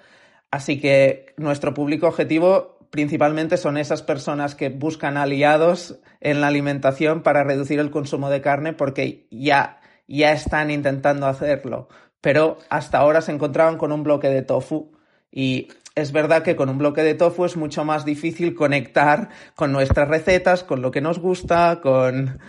Así 0.53 0.79
que 0.79 1.35
nuestro 1.37 1.75
público 1.75 2.07
objetivo 2.07 2.79
principalmente 2.91 3.57
son 3.57 3.77
esas 3.77 4.03
personas 4.03 4.55
que 4.55 4.69
buscan 4.69 5.17
aliados 5.17 5.99
en 6.21 6.41
la 6.41 6.47
alimentación 6.47 7.25
para 7.25 7.43
reducir 7.43 7.81
el 7.81 7.91
consumo 7.91 8.31
de 8.31 8.43
carne 8.43 8.75
porque 8.75 9.27
ya, 9.33 9.81
ya 10.07 10.31
están 10.31 10.71
intentando 10.71 11.27
hacerlo 11.27 11.89
pero 12.27 12.59
hasta 12.71 12.99
ahora 12.99 13.21
se 13.21 13.31
encontraban 13.31 13.79
con 13.79 13.93
un 13.93 14.03
bloque 14.03 14.29
de 14.29 14.43
tofu 14.43 14.91
y 15.31 15.69
es 15.95 16.11
verdad 16.11 16.43
que 16.43 16.57
con 16.57 16.69
un 16.69 16.77
bloque 16.77 17.05
de 17.05 17.15
tofu 17.15 17.45
es 17.45 17.57
mucho 17.57 17.85
más 17.85 18.05
difícil 18.05 18.57
conectar 18.57 19.29
con 19.55 19.71
nuestras 19.71 20.09
recetas, 20.09 20.65
con 20.65 20.83
lo 20.83 20.91
que 20.91 21.01
nos 21.01 21.21
gusta, 21.21 21.81
con, 21.81 22.41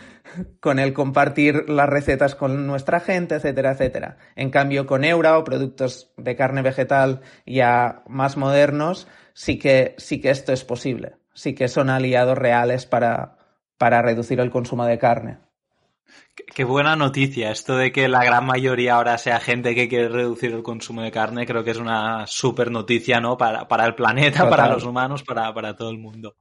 con 0.59 0.79
el 0.79 0.93
compartir 0.93 1.69
las 1.69 1.87
recetas 1.87 2.33
con 2.33 2.65
nuestra 2.65 2.99
gente, 2.99 3.35
etcétera, 3.35 3.73
etcétera. 3.73 4.17
En 4.35 4.49
cambio, 4.49 4.87
con 4.87 5.03
Eura 5.03 5.37
o 5.37 5.43
productos 5.43 6.11
de 6.17 6.35
carne 6.35 6.63
vegetal 6.63 7.21
ya 7.45 8.01
más 8.07 8.35
modernos, 8.35 9.07
sí 9.35 9.59
que, 9.59 9.93
sí 9.99 10.19
que 10.19 10.31
esto 10.31 10.53
es 10.53 10.63
posible. 10.63 11.17
Sí 11.35 11.53
que 11.53 11.67
son 11.67 11.91
aliados 11.91 12.35
reales 12.35 12.87
para, 12.87 13.37
para 13.77 14.01
reducir 14.01 14.39
el 14.39 14.49
consumo 14.49 14.87
de 14.87 14.97
carne. 14.97 15.37
Qué 16.53 16.63
buena 16.63 16.95
noticia. 16.95 17.51
Esto 17.51 17.77
de 17.77 17.91
que 17.91 18.07
la 18.07 18.23
gran 18.23 18.45
mayoría 18.45 18.95
ahora 18.95 19.17
sea 19.17 19.39
gente 19.39 19.73
que 19.73 19.87
quiere 19.87 20.09
reducir 20.09 20.51
el 20.51 20.63
consumo 20.63 21.01
de 21.01 21.11
carne, 21.11 21.45
creo 21.45 21.63
que 21.63 21.71
es 21.71 21.77
una 21.77 22.27
súper 22.27 22.71
noticia, 22.71 23.19
¿no? 23.19 23.37
Para, 23.37 23.67
para 23.67 23.85
el 23.85 23.95
planeta, 23.95 24.43
Total. 24.43 24.49
para 24.49 24.73
los 24.73 24.83
humanos, 24.83 25.23
para, 25.23 25.53
para 25.53 25.75
todo 25.75 25.89
el 25.89 25.97
mundo. 25.97 26.35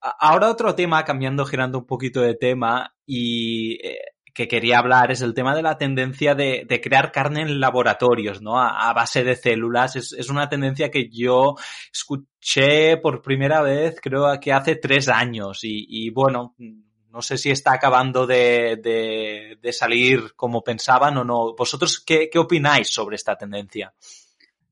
Ahora 0.00 0.50
otro 0.50 0.74
tema, 0.74 1.04
cambiando, 1.04 1.46
girando 1.46 1.78
un 1.78 1.86
poquito 1.86 2.20
de 2.20 2.34
tema, 2.34 2.94
y 3.06 3.74
eh, 3.86 3.98
que 4.34 4.48
quería 4.48 4.80
hablar 4.80 5.12
es 5.12 5.22
el 5.22 5.32
tema 5.32 5.54
de 5.54 5.62
la 5.62 5.78
tendencia 5.78 6.34
de, 6.34 6.66
de 6.68 6.80
crear 6.80 7.12
carne 7.12 7.42
en 7.42 7.60
laboratorios, 7.60 8.42
¿no? 8.42 8.60
A, 8.60 8.90
a 8.90 8.92
base 8.92 9.22
de 9.22 9.36
células. 9.36 9.94
Es, 9.94 10.12
es, 10.12 10.28
una 10.28 10.48
tendencia 10.48 10.90
que 10.90 11.08
yo 11.08 11.54
escuché 11.92 12.96
por 12.96 13.22
primera 13.22 13.62
vez, 13.62 14.00
creo 14.02 14.26
que 14.40 14.52
hace 14.52 14.74
tres 14.74 15.08
años. 15.08 15.62
Y, 15.62 15.86
y 15.88 16.10
bueno, 16.10 16.56
no 17.14 17.22
sé 17.22 17.38
si 17.38 17.52
está 17.52 17.72
acabando 17.72 18.26
de, 18.26 19.56
de, 19.62 19.72
salir 19.72 20.34
como 20.34 20.64
pensaban 20.64 21.16
o 21.16 21.22
no. 21.22 21.54
¿Vosotros 21.54 22.02
qué, 22.04 22.28
qué 22.28 22.40
opináis 22.40 22.88
sobre 22.88 23.14
esta 23.14 23.38
tendencia? 23.38 23.94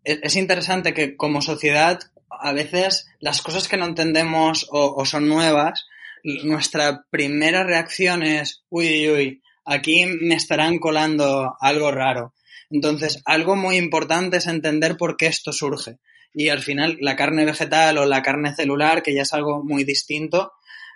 Es 0.03 0.35
interesante 0.35 0.93
que 0.93 1.17
como 1.17 1.41
sociedad 1.41 2.01
a 2.29 2.53
veces 2.53 3.07
las 3.21 3.43
cosas 3.43 3.69
que 3.69 3.77
no 3.77 3.87
entendemos 3.87 4.67
o, 4.73 4.93
o 4.93 5.05
son 5.05 5.29
nuevas, 5.29 5.87
nuestra 6.25 7.05
primera 7.11 7.63
reacción 7.63 8.25
es, 8.25 8.65
uy, 8.69 9.09
uy, 9.09 9.43
aquí 9.65 10.07
me 10.07 10.35
estarán 10.35 10.81
colando 10.81 11.55
algo 11.61 11.93
raro. 11.93 12.35
Entonces, 12.71 13.23
algo 13.25 13.55
muy 13.55 13.77
importante 13.77 14.39
es 14.39 14.49
entender 14.49 14.97
por 14.97 15.17
qué 15.17 15.27
esto 15.27 15.53
surge. 15.53 15.99
Y 16.35 16.49
al 16.49 16.61
final, 16.61 16.97
la 17.01 17.15
carne 17.15 17.45
vegetal 17.45 17.99
o 17.99 18.07
la 18.07 18.23
carne 18.23 18.53
celular, 18.53 19.05
que 19.05 19.15
ya 19.15 19.23
es 19.23 19.33
algo 19.33 19.63
muy 19.63 19.85
distinto, 19.85 20.53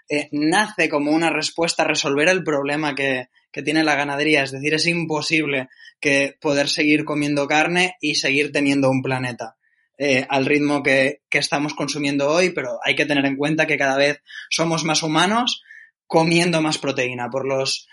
eh, 0.09 0.29
nace 0.33 0.89
como 0.89 1.11
una 1.11 1.31
respuesta 1.31 1.83
a 1.83 1.87
resolver 1.87 2.29
el 2.29 2.45
problema 2.45 2.95
que, 2.95 3.29
que 3.51 3.63
tiene 3.63 3.85
la 3.85 3.95
ganadería. 3.95 4.43
Es 4.43 4.53
decir, 4.53 4.75
es 4.75 4.87
imposible 4.87 5.69
que 6.01 6.37
poder 6.41 6.69
seguir 6.69 7.05
comiendo 7.05 7.47
carne 7.47 7.97
y 8.01 8.17
seguir 8.17 8.53
teniendo 8.53 8.91
un 8.91 9.03
planeta. 9.03 9.57
Eh, 9.99 10.27
al 10.29 10.45
ritmo 10.45 10.83
que, 10.83 11.23
que, 11.31 11.39
estamos 11.39 11.73
consumiendo 11.73 12.29
hoy, 12.29 12.51
pero 12.51 12.79
hay 12.85 12.95
que 12.95 13.07
tener 13.07 13.25
en 13.25 13.37
cuenta 13.37 13.67
que 13.67 13.79
cada 13.79 13.97
vez 13.97 14.21
somos 14.51 14.85
más 14.85 15.03
humanos 15.03 15.63
comiendo 16.07 16.61
más 16.61 16.77
proteína 16.77 17.31
por 17.31 17.47
los 17.47 17.89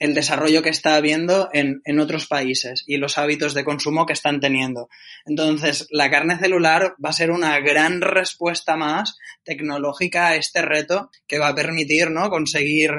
el 0.00 0.14
desarrollo 0.14 0.62
que 0.62 0.70
está 0.70 0.96
habiendo 0.96 1.50
en, 1.52 1.82
en, 1.84 2.00
otros 2.00 2.26
países 2.26 2.82
y 2.86 2.96
los 2.96 3.18
hábitos 3.18 3.52
de 3.54 3.64
consumo 3.64 4.06
que 4.06 4.14
están 4.14 4.40
teniendo. 4.40 4.88
Entonces, 5.26 5.86
la 5.90 6.10
carne 6.10 6.38
celular 6.38 6.94
va 7.04 7.10
a 7.10 7.14
ser 7.14 7.30
una 7.30 7.60
gran 7.60 8.00
respuesta 8.00 8.76
más 8.76 9.18
tecnológica 9.44 10.28
a 10.28 10.36
este 10.36 10.62
reto 10.62 11.10
que 11.28 11.38
va 11.38 11.48
a 11.48 11.54
permitir 11.54 12.10
¿no? 12.10 12.30
conseguir 12.30 12.90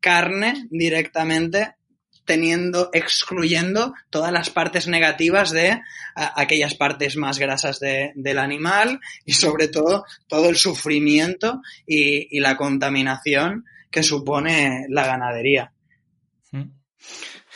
carne 0.00 0.66
directamente 0.70 1.74
teniendo, 2.24 2.90
excluyendo 2.92 3.94
todas 4.10 4.32
las 4.32 4.50
partes 4.50 4.88
negativas 4.88 5.50
de 5.50 5.80
aquellas 6.14 6.74
partes 6.74 7.16
más 7.16 7.38
grasas 7.38 7.78
de, 7.78 8.12
del 8.16 8.38
animal 8.38 9.00
y 9.24 9.32
sobre 9.32 9.68
todo 9.68 10.04
todo 10.26 10.50
el 10.50 10.56
sufrimiento 10.56 11.62
y, 11.86 12.36
y 12.36 12.40
la 12.40 12.56
contaminación 12.56 13.64
que 13.90 14.02
supone 14.02 14.86
la 14.90 15.06
ganadería. 15.06 15.72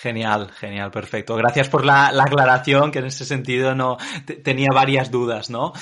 Genial, 0.03 0.51
genial, 0.51 0.91
perfecto. 0.91 1.37
Gracias 1.37 1.69
por 1.69 1.85
la, 1.85 2.11
la 2.11 2.25
aclaración, 2.25 2.91
que 2.91 2.99
en 2.99 3.07
ese 3.07 3.25
sentido 3.25 3.77
no 3.77 3.99
tenía 4.43 4.71
varias 4.75 5.13
dudas, 5.13 5.49
¿no? 5.49 5.73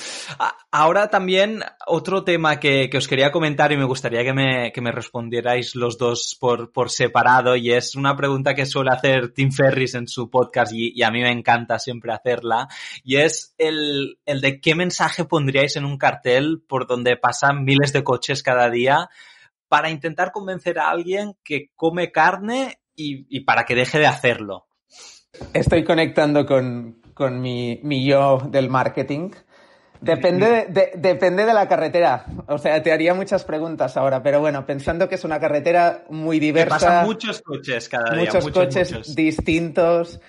Ahora 0.69 1.09
también 1.09 1.63
otro 1.87 2.23
tema 2.23 2.59
que, 2.59 2.87
que, 2.87 2.99
os 2.99 3.07
quería 3.07 3.31
comentar 3.31 3.71
y 3.71 3.77
me 3.77 3.83
gustaría 3.83 4.23
que 4.23 4.31
me, 4.31 4.71
que 4.71 4.81
me 4.81 4.91
respondierais 4.91 5.75
los 5.75 5.97
dos 5.97 6.37
por, 6.39 6.71
por, 6.71 6.91
separado 6.91 7.55
y 7.55 7.71
es 7.71 7.95
una 7.95 8.15
pregunta 8.15 8.53
que 8.53 8.67
suele 8.67 8.91
hacer 8.91 9.33
Tim 9.33 9.51
Ferris 9.51 9.95
en 9.95 10.07
su 10.07 10.29
podcast 10.29 10.71
y, 10.71 10.93
y 10.95 11.01
a 11.01 11.09
mí 11.09 11.21
me 11.21 11.31
encanta 11.31 11.79
siempre 11.79 12.13
hacerla 12.13 12.67
y 13.03 13.15
es 13.15 13.55
el, 13.57 14.19
el 14.27 14.41
de 14.41 14.61
qué 14.61 14.75
mensaje 14.75 15.25
pondríais 15.25 15.77
en 15.77 15.85
un 15.85 15.97
cartel 15.97 16.61
por 16.67 16.85
donde 16.85 17.17
pasan 17.17 17.63
miles 17.63 17.91
de 17.91 18.03
coches 18.03 18.43
cada 18.43 18.69
día 18.69 19.09
para 19.67 19.89
intentar 19.89 20.31
convencer 20.31 20.79
a 20.79 20.89
alguien 20.89 21.37
que 21.43 21.71
come 21.75 22.11
carne 22.11 22.80
y, 23.09 23.27
y, 23.29 23.41
para 23.41 23.65
que 23.65 23.75
deje 23.75 23.99
de 23.99 24.07
hacerlo. 24.07 24.67
Estoy 25.53 25.83
conectando 25.83 26.45
con, 26.45 27.01
con 27.13 27.41
mi, 27.41 27.79
mi, 27.83 28.05
yo 28.05 28.39
del 28.49 28.69
marketing. 28.69 29.31
Depende 30.01 30.47
de, 30.47 30.65
de, 30.65 30.91
depende 30.95 31.45
de 31.45 31.53
la 31.53 31.67
carretera. 31.67 32.25
O 32.47 32.57
sea, 32.57 32.81
te 32.81 32.91
haría 32.91 33.13
muchas 33.13 33.43
preguntas 33.43 33.97
ahora, 33.97 34.23
pero 34.23 34.39
bueno, 34.39 34.65
pensando 34.65 35.07
que 35.07 35.15
es 35.15 35.23
una 35.23 35.39
carretera 35.39 36.05
muy 36.09 36.39
diversa. 36.39 36.77
Que 36.77 36.85
pasan 36.85 37.05
muchos 37.05 37.41
coches 37.41 37.87
cada 37.87 38.11
día. 38.11 38.19
Muchos, 38.19 38.43
muchos 38.43 38.63
coches 38.65 38.91
muchos. 38.91 39.15
distintos. 39.15 40.19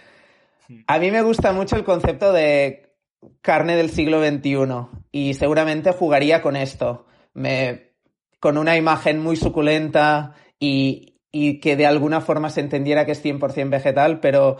A 0.87 0.99
mí 0.99 1.11
me 1.11 1.23
gusta 1.23 1.53
mucho 1.53 1.77
el 1.77 1.85
concepto 1.85 2.33
de 2.33 2.93
carne 3.41 3.77
del 3.77 3.91
siglo 3.91 4.23
XXI 4.23 5.03
y 5.11 5.35
seguramente 5.35 5.93
jugaría 5.93 6.43
con 6.43 6.57
esto. 6.57 7.07
Me, 7.35 7.93
con 8.41 8.59
una 8.59 8.77
imagen 8.77 9.21
muy 9.21 9.37
suculenta 9.37 10.35
y, 10.59 11.12
y 11.33 11.61
que 11.61 11.77
de 11.77 11.87
alguna 11.87 12.21
forma 12.21 12.51
se 12.51 12.61
entendiera 12.61 13.07
que 13.07 13.13
es 13.13 13.25
100% 13.25 13.71
vegetal, 13.71 14.21
pero, 14.21 14.59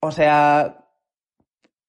o 0.00 0.12
sea, 0.12 0.86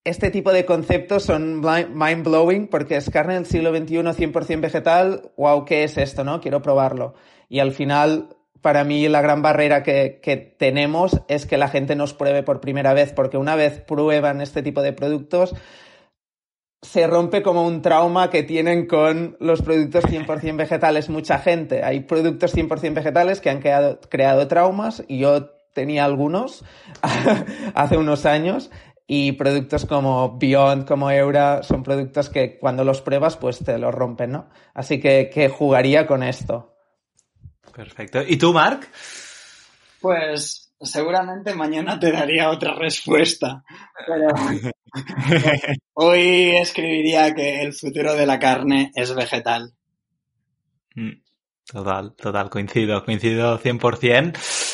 este 0.03 0.32
tipo 0.32 0.51
de 0.51 0.65
conceptos 0.65 1.23
son 1.23 1.62
mind 1.62 2.23
blowing 2.23 2.67
porque 2.67 2.97
es 2.97 3.10
carne 3.12 3.36
del 3.36 3.45
siglo 3.45 3.69
XXI 3.69 3.97
100% 3.97 4.60
vegetal, 4.60 5.32
wow, 5.38 5.65
¿qué 5.65 5.84
es 5.84 5.97
esto, 5.97 6.23
no? 6.23 6.41
Quiero 6.41 6.63
probarlo. 6.63 7.13
Y 7.47 7.60
al 7.60 7.71
final, 7.71 8.36
para 8.62 8.84
mí 8.84 9.08
la 9.08 9.21
gran 9.21 9.43
barrera 9.43 9.84
que, 9.84 10.19
que 10.21 10.36
tenemos 10.36 11.21
es 11.27 11.45
que 11.45 11.58
la 11.58 11.67
gente 11.67 11.95
nos 11.95 12.15
pruebe 12.15 12.41
por 12.41 12.62
primera 12.62 12.93
vez, 12.93 13.13
porque 13.13 13.38
una 13.38 13.55
vez 13.55 13.82
prueban 13.82 14.41
este 14.41 14.63
tipo 14.63 14.82
de 14.82 14.93
productos, 14.93 15.53
se 16.82 17.08
rompe 17.08 17.44
como 17.44 17.65
un 17.65 17.82
trauma 17.82 18.30
que 18.30 18.44
tienen 18.44 18.88
con 18.88 19.36
los 19.39 19.62
productos 19.62 20.06
100% 20.06 20.56
vegetales 20.56 21.10
mucha 21.10 21.39
gente. 21.39 21.84
Hay 21.84 22.02
productos 22.02 22.56
100% 22.56 22.94
vegetales 22.94 23.42
que 23.42 23.50
han 23.50 23.60
creado, 23.60 24.00
creado 24.10 24.48
traumas 24.48 25.04
y 25.08 25.20
yo 25.20 25.50
tenía 25.74 26.06
algunos 26.06 26.63
hace 27.74 27.98
unos 27.98 28.26
años 28.26 28.72
y 29.08 29.34
productos 29.34 29.86
como 29.86 30.38
Beyond, 30.38 30.88
como 30.88 31.10
Eura, 31.10 31.63
son 31.63 31.84
productos 31.84 32.30
que 32.30 32.60
cuando 32.60 32.84
los 32.84 33.02
pruebas 33.02 33.38
pues 33.38 33.60
te 33.60 33.78
los 33.78 33.94
rompen, 33.94 34.32
¿no? 34.32 34.50
Así 34.74 35.00
que, 35.00 35.30
que 35.34 35.50
jugaría 35.50 36.06
con 36.06 36.22
esto. 36.22 36.76
Perfecto. 37.76 38.22
¿Y 38.26 38.38
tú, 38.38 38.54
Mark? 38.54 38.88
Pues 40.00 40.59
seguramente 40.82 41.54
mañana 41.56 42.00
te 42.00 42.12
daría 42.12 42.50
otra 42.50 42.74
respuesta. 42.76 43.63
Pero 44.08 44.28
hoy 45.94 46.56
escribiría 46.56 47.34
que 47.34 47.62
el 47.62 47.74
futuro 47.74 48.15
de 48.15 48.26
la 48.26 48.39
carne 48.39 48.92
es 48.96 49.13
vegetal. 49.13 49.74
Total, 51.65 52.15
total, 52.15 52.50
coincido, 52.50 53.04
coincido 53.06 53.60
100%. 53.60 54.68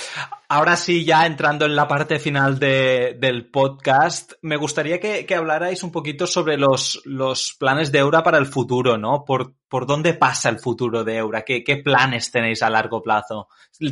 Ahora 0.48 0.76
sí, 0.76 1.06
ya 1.06 1.26
entrando 1.26 1.66
en 1.66 1.76
la 1.76 1.88
parte 1.88 2.20
final 2.20 2.60
de, 2.60 3.18
del 3.20 3.50
podcast, 3.50 4.34
me 4.44 4.58
gustaría 4.58 5.00
que, 5.00 5.26
que, 5.26 5.34
hablarais 5.34 5.82
un 5.82 5.92
poquito 5.92 6.28
sobre 6.28 6.56
los, 6.56 7.02
los 7.04 7.56
planes 7.60 7.92
de 7.92 8.00
Eura 8.00 8.22
para 8.22 8.38
el 8.38 8.46
futuro, 8.46 8.96
¿no? 8.96 9.26
Por, 9.26 9.56
por 9.68 9.88
dónde 9.88 10.14
pasa 10.14 10.50
el 10.50 10.60
futuro 10.60 11.04
de 11.04 11.18
Eura, 11.18 11.42
qué, 11.42 11.64
qué 11.64 11.78
planes 11.78 12.30
tenéis 12.30 12.62
a 12.62 12.70
largo 12.70 13.02
plazo. 13.02 13.48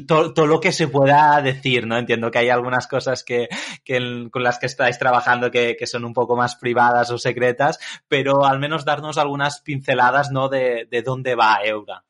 Todo, 0.07 0.45
lo 0.45 0.59
que 0.59 0.71
se 0.71 0.87
pueda 0.87 1.41
decir, 1.41 1.87
¿no? 1.87 1.97
Entiendo 1.97 2.29
que 2.29 2.37
hay 2.37 2.49
algunas 2.49 2.85
cosas 2.85 3.23
que, 3.23 3.49
que 3.83 4.29
con 4.31 4.43
las 4.43 4.59
que 4.59 4.67
estáis 4.67 4.99
trabajando 4.99 5.49
que, 5.49 5.75
que, 5.77 5.87
son 5.87 6.05
un 6.05 6.13
poco 6.13 6.35
más 6.35 6.55
privadas 6.55 7.09
o 7.09 7.17
secretas, 7.17 7.79
pero 8.07 8.45
al 8.45 8.59
menos 8.59 8.85
darnos 8.85 9.17
algunas 9.17 9.61
pinceladas, 9.61 10.29
¿no? 10.31 10.49
De, 10.49 10.87
de 10.89 11.01
dónde 11.01 11.33
va 11.33 11.57
Eura. 11.65 12.03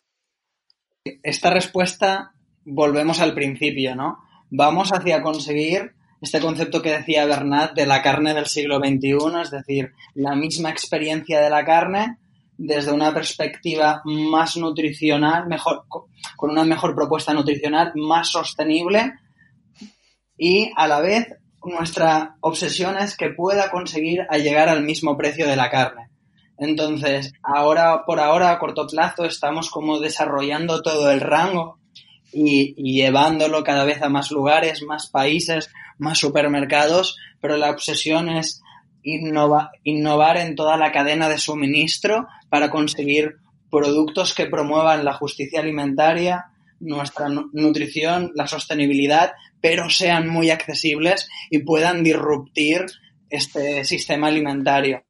Esta 1.23 1.49
respuesta, 1.49 2.33
volvemos 2.65 3.21
al 3.21 3.33
principio, 3.33 3.95
¿no? 3.95 4.19
Vamos 4.55 4.91
hacia 4.93 5.23
conseguir 5.23 5.93
este 6.21 6.39
concepto 6.39 6.81
que 6.81 6.91
decía 6.91 7.25
Bernat 7.25 7.73
de 7.73 7.87
la 7.87 8.03
carne 8.03 8.35
del 8.35 8.45
siglo 8.45 8.77
XXI, 8.77 9.41
es 9.41 9.49
decir, 9.49 9.93
la 10.13 10.35
misma 10.35 10.69
experiencia 10.69 11.41
de 11.41 11.49
la 11.49 11.65
carne 11.65 12.19
desde 12.55 12.91
una 12.91 13.11
perspectiva 13.11 14.03
más 14.05 14.55
nutricional, 14.55 15.47
mejor, 15.47 15.85
con 16.37 16.51
una 16.51 16.63
mejor 16.63 16.93
propuesta 16.95 17.33
nutricional, 17.33 17.93
más 17.95 18.29
sostenible 18.29 19.13
y 20.37 20.71
a 20.77 20.87
la 20.87 21.01
vez 21.01 21.35
nuestra 21.63 22.35
obsesión 22.41 22.97
es 22.97 23.17
que 23.17 23.29
pueda 23.29 23.71
conseguir 23.71 24.21
llegar 24.33 24.69
al 24.69 24.83
mismo 24.83 25.17
precio 25.17 25.47
de 25.47 25.55
la 25.55 25.71
carne. 25.71 26.09
Entonces, 26.59 27.33
ahora, 27.41 28.05
por 28.05 28.19
ahora, 28.19 28.51
a 28.51 28.59
corto 28.59 28.85
plazo, 28.85 29.25
estamos 29.25 29.71
como 29.71 29.99
desarrollando 29.99 30.83
todo 30.83 31.09
el 31.09 31.21
rango 31.21 31.79
y, 32.33 32.73
y, 32.77 32.95
llevándolo 32.95 33.63
cada 33.63 33.85
vez 33.85 34.01
a 34.01 34.09
más 34.09 34.31
lugares, 34.31 34.83
más 34.83 35.09
países, 35.09 35.69
más 35.97 36.17
supermercados, 36.17 37.17
pero 37.39 37.57
la 37.57 37.69
obsesión 37.69 38.29
es 38.29 38.61
innova, 39.03 39.71
innovar 39.83 40.37
en 40.37 40.55
toda 40.55 40.77
la 40.77 40.91
cadena 40.91 41.29
de 41.29 41.37
suministro 41.37 42.27
para 42.49 42.69
conseguir 42.69 43.35
productos 43.69 44.33
que 44.33 44.45
promuevan 44.45 45.03
la 45.03 45.13
justicia 45.13 45.59
alimentaria, 45.59 46.45
nuestra 46.79 47.27
nutrición, 47.29 48.31
la 48.35 48.47
sostenibilidad, 48.47 49.33
pero 49.61 49.89
sean 49.89 50.27
muy 50.27 50.49
accesibles 50.49 51.29
y 51.49 51.59
puedan 51.59 52.03
disruptir 52.03 52.85
este 53.29 53.83
sistema 53.83 54.27
alimentario. 54.27 55.03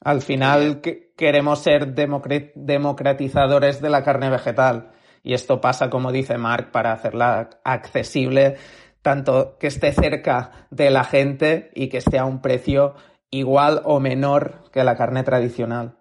Al 0.00 0.22
final 0.22 0.80
queremos 1.16 1.60
ser 1.60 1.94
democratizadores 1.94 3.80
de 3.80 3.90
la 3.90 4.04
carne 4.04 4.30
vegetal 4.30 4.92
y 5.26 5.34
esto 5.34 5.60
pasa, 5.60 5.90
como 5.90 6.12
dice 6.12 6.38
Mark, 6.38 6.70
para 6.70 6.92
hacerla 6.92 7.50
accesible, 7.64 8.56
tanto 9.02 9.58
que 9.58 9.66
esté 9.66 9.92
cerca 9.92 10.68
de 10.70 10.88
la 10.88 11.02
gente 11.02 11.72
y 11.74 11.88
que 11.88 11.96
esté 11.96 12.16
a 12.20 12.24
un 12.24 12.40
precio 12.40 12.94
igual 13.30 13.82
o 13.84 13.98
menor 13.98 14.70
que 14.70 14.84
la 14.84 14.96
carne 14.96 15.24
tradicional. 15.24 15.98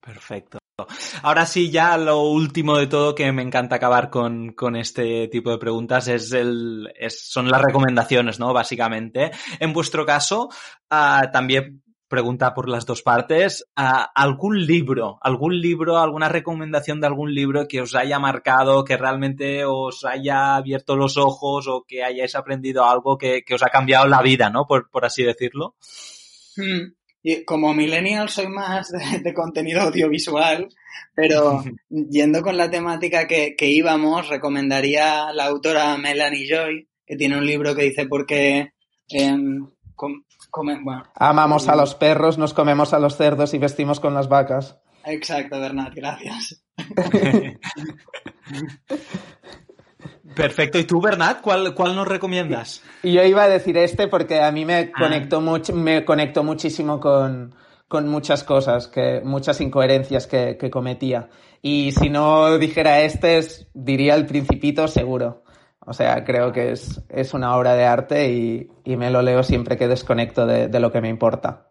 Perfecto. 0.00 0.58
Ahora 1.22 1.46
sí, 1.46 1.70
ya 1.70 1.96
lo 1.98 2.22
último 2.22 2.78
de 2.78 2.88
todo 2.88 3.14
que 3.14 3.30
me 3.30 3.42
encanta 3.42 3.76
acabar 3.76 4.10
con, 4.10 4.54
con 4.54 4.74
este 4.74 5.28
tipo 5.28 5.52
de 5.52 5.58
preguntas 5.58 6.08
es 6.08 6.32
el, 6.32 6.92
es, 6.98 7.30
son 7.30 7.48
las 7.48 7.62
recomendaciones, 7.62 8.40
¿no? 8.40 8.52
Básicamente. 8.52 9.30
En 9.60 9.72
vuestro 9.72 10.04
caso, 10.04 10.48
uh, 10.90 11.30
también 11.32 11.84
pregunta 12.10 12.52
por 12.52 12.68
las 12.68 12.84
dos 12.84 13.02
partes. 13.02 13.64
¿Algún 13.74 14.66
libro, 14.66 15.18
algún 15.22 15.58
libro, 15.58 15.96
alguna 15.96 16.28
recomendación 16.28 17.00
de 17.00 17.06
algún 17.06 17.32
libro 17.32 17.66
que 17.66 17.80
os 17.80 17.94
haya 17.94 18.18
marcado, 18.18 18.84
que 18.84 18.98
realmente 18.98 19.64
os 19.64 20.04
haya 20.04 20.56
abierto 20.56 20.96
los 20.96 21.16
ojos 21.16 21.68
o 21.68 21.84
que 21.88 22.04
hayáis 22.04 22.34
aprendido 22.34 22.84
algo 22.84 23.16
que, 23.16 23.42
os 23.54 23.62
ha 23.62 23.68
cambiado 23.68 24.06
la 24.06 24.20
vida, 24.20 24.50
¿no? 24.50 24.66
Por, 24.66 24.88
así 25.02 25.22
decirlo. 25.22 25.76
Hmm. 26.56 26.92
Y 27.22 27.44
como 27.44 27.72
millennial 27.72 28.28
soy 28.28 28.48
más 28.48 28.90
de, 29.22 29.32
contenido 29.32 29.82
audiovisual, 29.82 30.68
pero 31.14 31.62
yendo 31.88 32.42
con 32.42 32.56
la 32.56 32.70
temática 32.70 33.26
que, 33.26 33.56
íbamos, 33.60 34.28
recomendaría 34.28 35.32
la 35.32 35.46
autora 35.46 35.96
Melanie 35.96 36.48
Joy, 36.48 36.88
que 37.06 37.16
tiene 37.16 37.38
un 37.38 37.46
libro 37.46 37.74
que 37.74 37.84
dice 37.84 38.06
por 38.06 38.26
qué 38.26 38.72
Amamos 41.14 41.68
a 41.68 41.76
los 41.76 41.94
perros, 41.94 42.38
nos 42.38 42.54
comemos 42.54 42.92
a 42.92 42.98
los 42.98 43.16
cerdos 43.16 43.54
y 43.54 43.58
vestimos 43.58 44.00
con 44.00 44.14
las 44.14 44.28
vacas. 44.28 44.78
Exacto, 45.04 45.58
Bernat, 45.60 45.94
gracias. 45.94 46.62
Perfecto. 50.34 50.78
¿Y 50.78 50.84
tú, 50.84 51.00
Bernat, 51.00 51.40
cuál, 51.40 51.74
cuál 51.74 51.96
nos 51.96 52.06
recomiendas? 52.06 52.82
Yo 53.02 53.22
iba 53.24 53.42
a 53.44 53.48
decir 53.48 53.76
este 53.76 54.08
porque 54.08 54.40
a 54.40 54.52
mí 54.52 54.64
me 54.64 54.92
conectó, 54.92 55.40
mucho, 55.40 55.74
me 55.74 56.04
conectó 56.04 56.44
muchísimo 56.44 57.00
con, 57.00 57.54
muchas 58.06 58.44
cosas, 58.44 58.86
que, 58.86 59.20
muchas 59.24 59.60
incoherencias 59.60 60.26
que, 60.26 60.56
que 60.56 60.70
cometía. 60.70 61.28
Y 61.62 61.92
si 61.92 62.08
no 62.08 62.58
dijera 62.58 63.00
este, 63.02 63.40
diría 63.74 64.14
el 64.14 64.26
principito 64.26 64.86
seguro. 64.88 65.42
O 65.86 65.94
sea, 65.94 66.24
creo 66.24 66.52
que 66.52 66.72
es, 66.72 67.00
es 67.08 67.32
una 67.32 67.56
obra 67.56 67.74
de 67.74 67.84
arte 67.84 68.30
y, 68.30 68.68
y, 68.84 68.96
me 68.96 69.10
lo 69.10 69.22
leo 69.22 69.42
siempre 69.42 69.76
que 69.78 69.88
desconecto 69.88 70.46
de, 70.46 70.68
de, 70.68 70.80
lo 70.80 70.92
que 70.92 71.00
me 71.00 71.08
importa. 71.08 71.68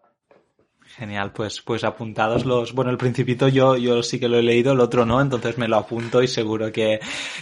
Genial, 0.84 1.32
pues, 1.32 1.60
pues 1.60 1.84
apuntados 1.84 2.44
los. 2.44 2.74
Bueno, 2.74 2.90
el 2.90 2.98
Principito 2.98 3.46
yo, 3.46 3.76
yo 3.76 4.02
sí 4.02 4.18
que 4.18 4.28
lo 4.28 4.38
he 4.38 4.42
leído, 4.42 4.72
el 4.72 4.80
otro 4.80 5.06
no, 5.06 5.20
entonces 5.20 5.56
me 5.56 5.68
lo 5.68 5.76
apunto 5.76 6.22
y 6.22 6.28
seguro 6.28 6.72
que, 6.72 6.98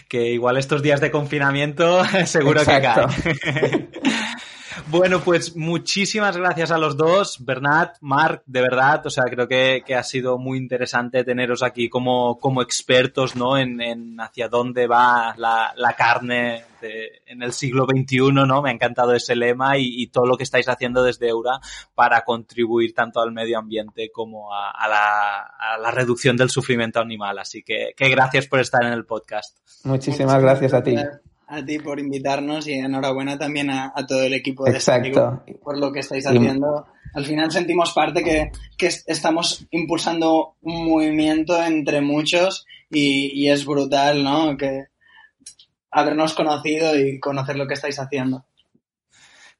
que 0.08 0.30
igual 0.30 0.58
estos 0.58 0.82
días 0.82 1.00
de 1.00 1.10
confinamiento 1.10 2.04
seguro 2.26 2.60
que 2.60 2.80
cae. 2.82 3.06
Bueno, 4.86 5.20
pues 5.20 5.56
muchísimas 5.56 6.36
gracias 6.36 6.70
a 6.70 6.78
los 6.78 6.96
dos, 6.96 7.44
Bernat, 7.44 7.96
Marc, 8.00 8.42
de 8.46 8.60
verdad, 8.60 9.06
o 9.06 9.10
sea, 9.10 9.24
creo 9.24 9.48
que, 9.48 9.82
ha 9.94 10.02
sido 10.02 10.38
muy 10.38 10.58
interesante 10.58 11.24
teneros 11.24 11.62
aquí 11.62 11.88
como, 11.88 12.38
como 12.38 12.62
expertos, 12.62 13.36
¿no? 13.36 13.58
En, 13.58 13.80
en 13.80 14.20
hacia 14.20 14.48
dónde 14.48 14.86
va 14.86 15.34
la, 15.36 15.72
la 15.76 15.92
carne 15.94 16.64
en 16.80 17.42
el 17.42 17.52
siglo 17.52 17.86
XXI, 17.86 18.32
¿no? 18.32 18.62
Me 18.62 18.70
ha 18.70 18.72
encantado 18.72 19.14
ese 19.14 19.34
lema 19.34 19.78
y, 19.78 20.06
todo 20.08 20.26
lo 20.26 20.36
que 20.36 20.44
estáis 20.44 20.68
haciendo 20.68 21.02
desde 21.02 21.28
Eura 21.28 21.60
para 21.94 22.22
contribuir 22.22 22.94
tanto 22.94 23.20
al 23.20 23.32
medio 23.32 23.58
ambiente 23.58 24.10
como 24.12 24.54
a, 24.54 24.88
la, 24.88 25.40
a 25.58 25.78
la, 25.78 25.90
reducción 25.90 26.36
del 26.36 26.50
sufrimiento 26.50 27.00
animal. 27.00 27.38
Así 27.38 27.62
que, 27.62 27.94
que 27.96 28.08
gracias 28.08 28.46
por 28.46 28.60
estar 28.60 28.84
en 28.84 28.92
el 28.92 29.04
podcast. 29.04 29.58
Muchísimas 29.84 30.40
gracias 30.40 30.72
a 30.72 30.82
ti 30.82 30.96
a 31.48 31.64
ti 31.64 31.78
por 31.78 31.98
invitarnos 31.98 32.68
y 32.68 32.74
enhorabuena 32.74 33.38
también 33.38 33.70
a, 33.70 33.92
todo 34.06 34.22
el 34.22 34.34
equipo 34.34 34.64
de 34.64 34.72
Exacto. 34.72 35.42
por 35.62 35.78
lo 35.78 35.90
que 35.90 36.00
estáis 36.00 36.26
haciendo. 36.26 36.86
Al 37.14 37.24
final 37.24 37.50
sentimos 37.50 37.92
parte 37.92 38.22
que, 38.22 38.50
estamos 39.06 39.66
impulsando 39.70 40.56
un 40.60 40.86
movimiento 40.86 41.62
entre 41.62 42.02
muchos 42.02 42.66
y, 42.90 43.48
es 43.48 43.64
brutal, 43.64 44.22
¿no? 44.22 44.56
Que 44.56 44.86
habernos 45.90 46.34
conocido 46.34 46.98
y 46.98 47.18
conocer 47.18 47.56
lo 47.56 47.66
que 47.66 47.74
estáis 47.74 47.98
haciendo. 47.98 48.44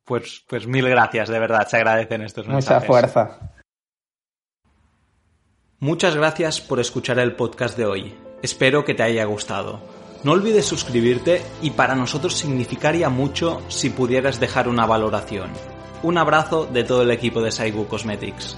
Pues, 0.04 0.44
pues 0.46 0.66
mil 0.66 0.88
gracias, 0.88 1.28
de 1.28 1.38
verdad, 1.38 1.66
se 1.68 1.78
agradecen 1.78 2.22
estos 2.22 2.46
mensajes. 2.46 2.86
Mucha 2.86 2.86
fuerza. 2.86 3.52
Muchas 5.80 6.16
gracias 6.16 6.60
por 6.60 6.80
escuchar 6.80 7.18
el 7.18 7.34
podcast 7.34 7.78
de 7.78 7.86
hoy. 7.86 8.14
Espero 8.42 8.84
que 8.84 8.94
te 8.94 9.02
haya 9.02 9.24
gustado. 9.24 9.97
No 10.24 10.32
olvides 10.32 10.66
suscribirte 10.66 11.42
y 11.62 11.70
para 11.70 11.94
nosotros 11.94 12.34
significaría 12.34 13.08
mucho 13.08 13.62
si 13.68 13.90
pudieras 13.90 14.40
dejar 14.40 14.68
una 14.68 14.84
valoración. 14.84 15.50
Un 16.02 16.18
abrazo 16.18 16.66
de 16.66 16.84
todo 16.84 17.02
el 17.02 17.10
equipo 17.10 17.40
de 17.40 17.52
Saigu 17.52 17.86
Cosmetics. 17.86 18.56